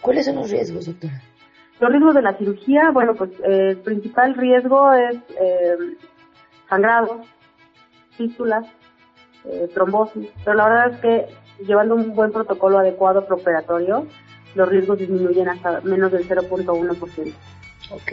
¿Cuáles 0.00 0.24
son 0.24 0.36
los 0.36 0.50
riesgos, 0.50 0.86
doctora? 0.86 1.20
Los 1.80 1.90
riesgos 1.90 2.14
de 2.14 2.22
la 2.22 2.38
cirugía, 2.38 2.92
bueno, 2.94 3.14
pues 3.14 3.30
eh, 3.46 3.72
el 3.72 3.76
principal 3.76 4.36
riesgo 4.36 4.90
es 4.94 5.16
eh, 5.38 5.76
sangrado, 6.70 7.20
fístulas, 8.16 8.64
trombosis, 9.74 10.30
pero 10.42 10.56
la 10.56 10.64
verdad 10.66 10.94
es 10.94 11.00
que 11.00 11.43
llevando 11.58 11.94
un 11.94 12.14
buen 12.14 12.32
protocolo 12.32 12.78
adecuado 12.78 13.26
preoperatorio, 13.26 14.06
los 14.54 14.68
riesgos 14.68 14.98
disminuyen 14.98 15.48
hasta 15.48 15.80
menos 15.82 16.12
del 16.12 16.28
0.1%. 16.28 17.32
Ok. 17.90 18.12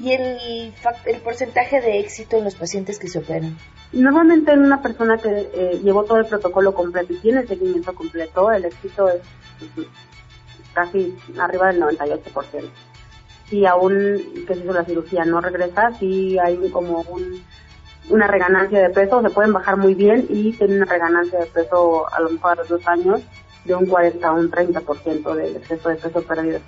¿Y 0.00 0.12
el, 0.12 0.72
el 1.06 1.20
porcentaje 1.20 1.80
de 1.80 2.00
éxito 2.00 2.36
en 2.36 2.44
los 2.44 2.54
pacientes 2.54 2.98
que 2.98 3.08
se 3.08 3.18
operan? 3.18 3.56
Normalmente 3.92 4.52
en 4.52 4.60
una 4.60 4.82
persona 4.82 5.18
que 5.18 5.50
eh, 5.54 5.80
llevó 5.82 6.04
todo 6.04 6.18
el 6.18 6.26
protocolo 6.26 6.74
completo 6.74 7.12
y 7.12 7.18
tiene 7.18 7.40
el 7.40 7.48
seguimiento 7.48 7.94
completo, 7.94 8.50
el 8.50 8.64
éxito 8.64 9.08
es 9.08 9.20
casi 10.72 11.16
arriba 11.38 11.68
del 11.68 11.80
98%. 11.80 12.68
Si 13.48 13.64
aún 13.66 14.20
que 14.46 14.54
se 14.54 14.60
hizo 14.60 14.72
la 14.72 14.84
cirugía 14.84 15.24
no 15.24 15.40
regresa, 15.40 15.92
si 15.98 16.38
hay 16.38 16.56
como 16.70 17.02
un, 17.02 17.44
una 18.10 18.26
reganancia 18.26 18.80
de 18.80 18.90
peso, 18.90 19.22
se 19.22 19.30
pueden 19.30 19.52
bajar 19.52 19.76
muy 19.76 19.94
bien 19.94 20.26
y 20.28 20.52
tienen 20.52 20.78
una 20.78 20.86
reganancia 20.86 21.38
de 21.38 21.46
peso 21.46 22.06
a 22.12 22.20
lo 22.20 22.30
mejor 22.30 22.52
a 22.52 22.54
los 22.56 22.68
dos 22.68 22.86
años 22.86 23.22
de 23.64 23.74
un 23.74 23.86
40 23.86 24.26
a 24.26 24.32
un 24.32 24.50
30% 24.50 25.34
del 25.34 25.56
exceso 25.56 25.88
de 25.88 25.96
peso 25.96 26.22
perdido 26.22 26.60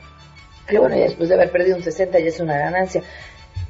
que 0.67 0.79
bueno, 0.79 0.97
después 0.97 1.29
de 1.29 1.37
haber 1.37 1.51
perdido 1.51 1.77
un 1.77 1.83
60 1.83 2.19
ya 2.19 2.27
es 2.27 2.41
una 2.41 2.59
ganancia. 2.59 3.03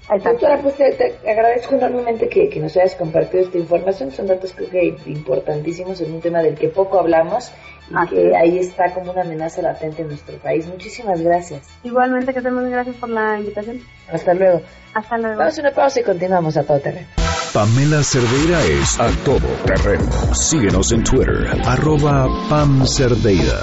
Doctora, 0.08 0.60
pues 0.62 0.76
te, 0.76 1.18
agradezco 1.28 1.74
enormemente 1.74 2.28
que, 2.28 2.48
nos 2.60 2.76
hayas 2.76 2.94
compartido 2.94 3.42
esta 3.42 3.58
información. 3.58 4.12
Son 4.12 4.28
datos 4.28 4.52
creo 4.54 4.70
que 4.70 4.96
importantísimos 5.06 6.00
en 6.00 6.12
un 6.12 6.20
tema 6.20 6.42
del 6.42 6.54
que 6.54 6.68
poco 6.68 7.00
hablamos 7.00 7.50
y 7.90 8.08
que 8.08 8.36
ahí 8.36 8.58
está 8.58 8.94
como 8.94 9.10
una 9.10 9.22
amenaza 9.22 9.62
latente 9.62 10.02
en 10.02 10.08
nuestro 10.08 10.38
país. 10.38 10.66
Muchísimas 10.68 11.20
gracias. 11.20 11.68
Igualmente, 11.82 12.32
que 12.32 12.40
muy 12.50 12.70
gracias 12.70 12.96
por 12.96 13.08
la 13.08 13.40
invitación. 13.40 13.80
Hasta 14.08 14.32
luego. 14.32 14.62
Hasta 14.94 15.18
luego. 15.18 15.38
Vamos 15.38 15.58
a 15.58 15.60
una 15.60 15.70
pausa 15.72 16.00
y 16.00 16.04
continuamos 16.04 16.56
a 16.56 16.62
todo 16.62 16.78
terreno. 16.78 17.25
Pamela 17.52 18.02
Cerdeira 18.02 18.62
es 18.64 18.98
a 19.00 19.08
todo 19.24 19.46
terreno. 19.64 20.10
Síguenos 20.34 20.92
en 20.92 21.02
Twitter, 21.04 21.60
arroba 21.64 22.26
Pam 22.48 22.86
Cerdeira. 22.86 23.58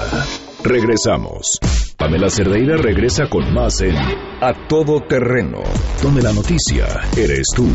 Regresamos. 0.62 1.58
Pamela 1.96 2.28
Cerdeira 2.28 2.76
regresa 2.76 3.28
con 3.28 3.52
más 3.54 3.80
en 3.80 3.96
A 3.96 4.52
Todo 4.68 5.00
Terreno, 5.00 5.62
donde 6.02 6.20
la 6.22 6.32
noticia 6.32 6.86
eres 7.16 7.46
tú. 7.54 7.66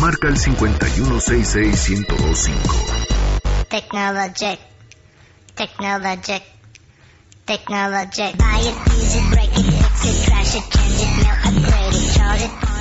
Marca 0.00 0.28
el 0.28 0.36
5166125. 0.36 2.50
Technologic. 3.68 4.58
Technologic. 5.54 6.42
Technologic. 7.44 8.36
Buy 8.36 8.60
it, 8.60 8.74
use 8.96 9.16
it, 9.16 9.30
break 9.30 9.56
it, 9.58 9.64
fix 9.64 10.04
it, 10.04 10.28
it, 10.28 10.70
change 10.70 11.02
it, 11.02 11.08
melt, 11.22 11.38
upgrade 11.46 11.94
it, 11.94 12.07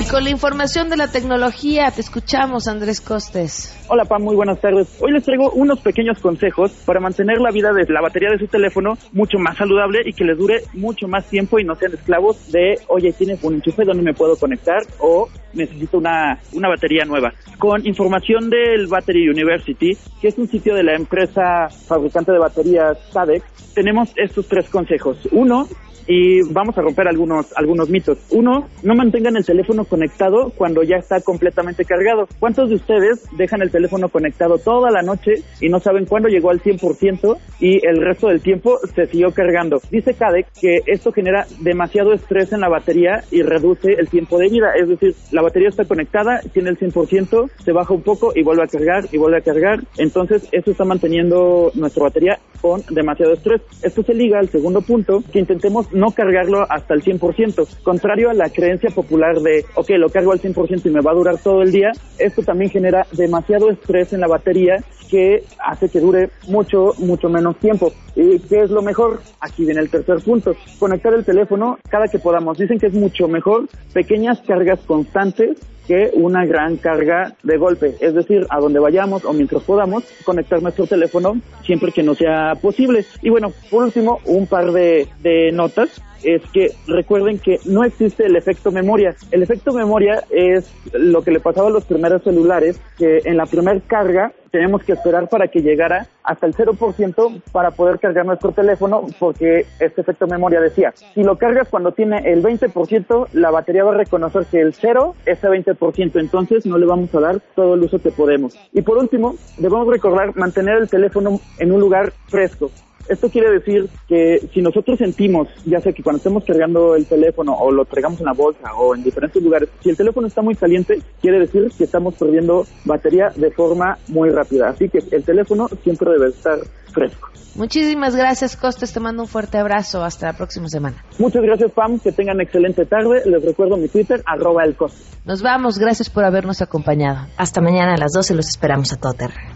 con 0.09 0.23
la 0.23 0.29
información 0.29 0.89
de 0.89 0.97
la 0.97 1.09
tecnología, 1.09 1.91
te 1.91 2.01
escuchamos, 2.01 2.67
Andrés 2.67 3.01
Costes. 3.01 3.77
Hola, 3.89 4.05
Pam, 4.05 4.21
muy 4.21 4.35
buenas 4.35 4.59
tardes. 4.59 4.87
Hoy 5.01 5.11
les 5.11 5.23
traigo 5.23 5.51
unos 5.51 5.79
pequeños 5.79 6.19
consejos 6.19 6.71
para 6.85 6.99
mantener 6.99 7.39
la 7.39 7.51
vida 7.51 7.73
de 7.73 7.85
la 7.91 8.01
batería 8.01 8.29
de 8.31 8.37
su 8.37 8.47
teléfono 8.47 8.97
mucho 9.11 9.37
más 9.37 9.57
saludable 9.57 10.01
y 10.05 10.13
que 10.13 10.23
les 10.23 10.37
dure 10.37 10.63
mucho 10.73 11.07
más 11.07 11.25
tiempo 11.25 11.59
y 11.59 11.63
no 11.63 11.75
sean 11.75 11.93
esclavos 11.93 12.51
de, 12.51 12.79
oye, 12.87 13.11
tienes 13.13 13.43
un 13.43 13.55
enchufe 13.55 13.83
donde 13.83 14.03
me 14.03 14.13
puedo 14.13 14.37
conectar 14.37 14.81
o 14.99 15.27
necesito 15.53 15.97
una, 15.97 16.39
una 16.53 16.69
batería 16.69 17.03
nueva. 17.05 17.33
Con 17.57 17.85
información 17.85 18.49
del 18.49 18.87
Battery 18.87 19.29
University, 19.29 19.97
que 20.21 20.29
es 20.29 20.37
un 20.37 20.47
sitio 20.47 20.75
de 20.75 20.83
la 20.83 20.95
empresa 20.95 21.67
fabricante 21.87 22.31
de 22.31 22.39
baterías 22.39 22.97
SADEX, 23.11 23.73
tenemos 23.73 24.11
estos 24.15 24.47
tres 24.47 24.69
consejos. 24.69 25.17
Uno, 25.31 25.67
y 26.07 26.41
vamos 26.51 26.77
a 26.77 26.81
romper 26.81 27.07
algunos, 27.07 27.47
algunos 27.55 27.89
mitos. 27.89 28.17
Uno, 28.31 28.67
no 28.83 28.95
mantengan 28.95 29.35
el 29.35 29.45
teléfono 29.45 29.85
conectado 29.85 30.51
cuando 30.55 30.83
ya 30.83 30.97
está 30.97 31.21
completamente 31.21 31.85
cargado. 31.85 32.27
¿Cuántos 32.39 32.69
de 32.69 32.75
ustedes 32.75 33.25
dejan 33.37 33.61
el 33.61 33.71
teléfono 33.71 34.09
conectado 34.09 34.57
toda 34.57 34.89
la 34.91 35.01
noche 35.01 35.43
y 35.59 35.69
no 35.69 35.79
saben 35.79 36.05
cuándo 36.05 36.29
llegó 36.29 36.49
al 36.49 36.61
100% 36.61 37.37
y 37.59 37.85
el 37.85 38.01
resto 38.01 38.27
del 38.27 38.41
tiempo 38.41 38.79
se 38.95 39.07
siguió 39.07 39.31
cargando? 39.31 39.79
Dice 39.91 40.13
Cadec 40.13 40.47
que 40.59 40.79
esto 40.85 41.11
genera 41.11 41.45
demasiado 41.59 42.13
estrés 42.13 42.53
en 42.53 42.61
la 42.61 42.69
batería 42.69 43.23
y 43.31 43.41
reduce 43.41 43.93
el 43.93 44.09
tiempo 44.09 44.37
de 44.37 44.49
vida. 44.49 44.67
Es 44.79 44.87
decir, 44.87 45.15
la 45.31 45.41
batería 45.41 45.69
está 45.69 45.85
conectada, 45.85 46.39
tiene 46.53 46.69
el 46.69 46.77
100%, 46.77 47.49
se 47.63 47.71
baja 47.71 47.93
un 47.93 48.01
poco 48.01 48.31
y 48.33 48.43
vuelve 48.43 48.63
a 48.63 48.67
cargar 48.67 49.05
y 49.11 49.17
vuelve 49.17 49.37
a 49.37 49.41
cargar. 49.41 49.81
Entonces, 49.97 50.47
eso 50.51 50.71
está 50.71 50.85
manteniendo 50.85 51.71
nuestra 51.75 52.03
batería 52.03 52.39
con 52.61 52.81
demasiado 52.89 53.33
estrés. 53.33 53.61
Esto 53.83 54.03
se 54.03 54.13
liga 54.13 54.39
al 54.39 54.49
segundo 54.49 54.81
punto, 54.81 55.23
que 55.31 55.39
intentemos 55.39 55.91
no 55.97 56.11
cargarlo 56.11 56.65
hasta 56.69 56.93
el 56.93 57.03
100%. 57.03 57.81
Contrario 57.83 58.29
a 58.29 58.33
la 58.33 58.49
creencia 58.49 58.89
popular 58.89 59.39
de, 59.39 59.65
ok, 59.75 59.89
lo 59.97 60.09
cargo 60.09 60.31
al 60.31 60.41
100% 60.41 60.85
y 60.85 60.89
me 60.89 61.01
va 61.01 61.11
a 61.11 61.15
durar 61.15 61.37
todo 61.39 61.61
el 61.61 61.71
día, 61.71 61.91
esto 62.17 62.43
también 62.43 62.71
genera 62.71 63.05
demasiado 63.11 63.69
estrés 63.69 64.13
en 64.13 64.21
la 64.21 64.27
batería 64.27 64.77
que 65.09 65.43
hace 65.65 65.89
que 65.89 65.99
dure 65.99 66.29
mucho, 66.47 66.93
mucho 66.99 67.29
menos 67.29 67.57
tiempo. 67.57 67.93
¿Y 68.15 68.39
qué 68.39 68.63
es 68.63 68.69
lo 68.69 68.81
mejor? 68.81 69.21
Aquí 69.39 69.65
viene 69.65 69.81
el 69.81 69.89
tercer 69.89 70.17
punto. 70.23 70.53
Conectar 70.79 71.13
el 71.13 71.23
teléfono 71.23 71.77
cada 71.89 72.07
que 72.07 72.19
podamos. 72.19 72.57
Dicen 72.57 72.77
que 72.77 72.87
es 72.87 72.93
mucho 72.93 73.27
mejor 73.27 73.67
pequeñas 73.93 74.41
cargas 74.41 74.79
constantes 74.85 75.57
que 75.87 76.11
una 76.13 76.45
gran 76.45 76.77
carga 76.77 77.33
de 77.43 77.57
golpe. 77.57 77.95
Es 77.99 78.13
decir, 78.13 78.45
a 78.49 78.59
donde 78.59 78.79
vayamos 78.79 79.25
o 79.25 79.33
mientras 79.33 79.63
podamos 79.63 80.03
conectar 80.25 80.61
nuestro 80.61 80.85
teléfono 80.85 81.39
siempre 81.63 81.91
que 81.91 82.03
no 82.03 82.13
sea 82.13 82.55
posible. 82.61 83.05
Y 83.21 83.29
bueno, 83.29 83.51
por 83.71 83.85
último, 83.85 84.19
un 84.25 84.47
par 84.47 84.71
de, 84.71 85.07
de 85.21 85.51
notas 85.51 86.01
es 86.23 86.41
que 86.51 86.71
recuerden 86.87 87.39
que 87.39 87.59
no 87.65 87.83
existe 87.83 88.25
el 88.25 88.35
efecto 88.35 88.71
memoria. 88.71 89.15
El 89.31 89.43
efecto 89.43 89.73
memoria 89.73 90.23
es 90.29 90.69
lo 90.93 91.21
que 91.21 91.31
le 91.31 91.39
pasaba 91.39 91.67
a 91.67 91.71
los 91.71 91.85
primeros 91.85 92.23
celulares, 92.23 92.79
que 92.97 93.21
en 93.23 93.37
la 93.37 93.45
primera 93.45 93.79
carga 93.87 94.33
tenemos 94.51 94.83
que 94.83 94.93
esperar 94.93 95.29
para 95.29 95.47
que 95.47 95.61
llegara 95.61 96.07
hasta 96.23 96.45
el 96.45 96.53
0% 96.53 97.41
para 97.51 97.71
poder 97.71 97.99
cargar 97.99 98.25
nuestro 98.25 98.51
teléfono, 98.51 99.05
porque 99.19 99.65
este 99.79 100.01
efecto 100.01 100.27
memoria 100.27 100.59
decía, 100.59 100.93
si 101.13 101.23
lo 101.23 101.37
cargas 101.37 101.69
cuando 101.69 101.91
tiene 101.91 102.17
el 102.25 102.43
20%, 102.43 103.27
la 103.33 103.51
batería 103.51 103.83
va 103.83 103.91
a 103.91 103.97
reconocer 103.97 104.45
que 104.45 104.61
el 104.61 104.73
0 104.73 105.15
es 105.25 105.43
el 105.43 105.51
20%, 105.51 106.19
entonces 106.19 106.65
no 106.65 106.77
le 106.77 106.85
vamos 106.85 107.13
a 107.15 107.19
dar 107.19 107.39
todo 107.55 107.75
el 107.75 107.83
uso 107.83 107.99
que 107.99 108.11
podemos. 108.11 108.57
Y 108.73 108.81
por 108.81 108.97
último, 108.97 109.35
debemos 109.57 109.87
recordar 109.87 110.35
mantener 110.35 110.77
el 110.77 110.89
teléfono 110.89 111.39
en 111.59 111.71
un 111.71 111.79
lugar 111.79 112.11
fresco 112.27 112.71
Esto 113.09 113.29
quiere 113.29 113.51
decir 113.51 113.89
que 114.07 114.47
si 114.53 114.61
nosotros 114.61 114.97
sentimos, 114.97 115.47
ya 115.65 115.79
sea 115.79 115.93
que 115.93 116.03
cuando 116.03 116.17
estemos 116.17 116.43
cargando 116.43 116.95
el 116.95 117.05
teléfono 117.05 117.53
o 117.53 117.71
lo 117.71 117.85
traigamos 117.85 118.19
en 118.19 118.25
la 118.25 118.33
bolsa 118.33 118.73
o 118.75 118.95
en 118.95 119.03
diferentes 119.03 119.41
lugares, 119.41 119.69
si 119.81 119.89
el 119.89 119.97
teléfono 119.97 120.27
está 120.27 120.41
muy 120.41 120.55
caliente, 120.55 121.01
quiere 121.21 121.39
decir 121.39 121.71
que 121.77 121.85
estamos 121.85 122.15
perdiendo 122.15 122.65
batería 122.85 123.29
de 123.35 123.51
forma 123.51 123.97
muy 124.07 124.29
rápida. 124.29 124.69
Así 124.69 124.89
que 124.89 124.99
el 125.11 125.23
teléfono 125.23 125.67
siempre 125.83 126.11
debe 126.11 126.29
estar 126.29 126.59
fresco. 126.93 127.29
Muchísimas 127.55 128.15
gracias, 128.15 128.55
Costes. 128.55 128.93
Te 128.93 128.99
mando 128.99 129.23
un 129.23 129.27
fuerte 129.27 129.57
abrazo. 129.57 130.03
Hasta 130.03 130.27
la 130.27 130.33
próxima 130.33 130.67
semana. 130.67 131.03
Muchas 131.17 131.41
gracias, 131.41 131.71
Pam. 131.71 131.99
Que 131.99 132.11
tengan 132.11 132.39
excelente 132.39 132.85
tarde. 132.85 133.23
Les 133.25 133.43
recuerdo 133.43 133.77
mi 133.77 133.87
Twitter, 133.87 134.21
arroba 134.25 134.63
el 134.63 134.75
Costes. 134.75 135.19
Nos 135.25 135.41
vamos. 135.41 135.79
Gracias 135.79 136.09
por 136.09 136.23
habernos 136.23 136.61
acompañado. 136.61 137.27
Hasta 137.35 137.59
mañana 137.59 137.95
a 137.95 137.97
las 137.97 138.11
12. 138.13 138.35
Los 138.35 138.47
esperamos 138.47 138.93
a 138.93 138.97
todo 138.97 139.13
terreno. 139.13 139.55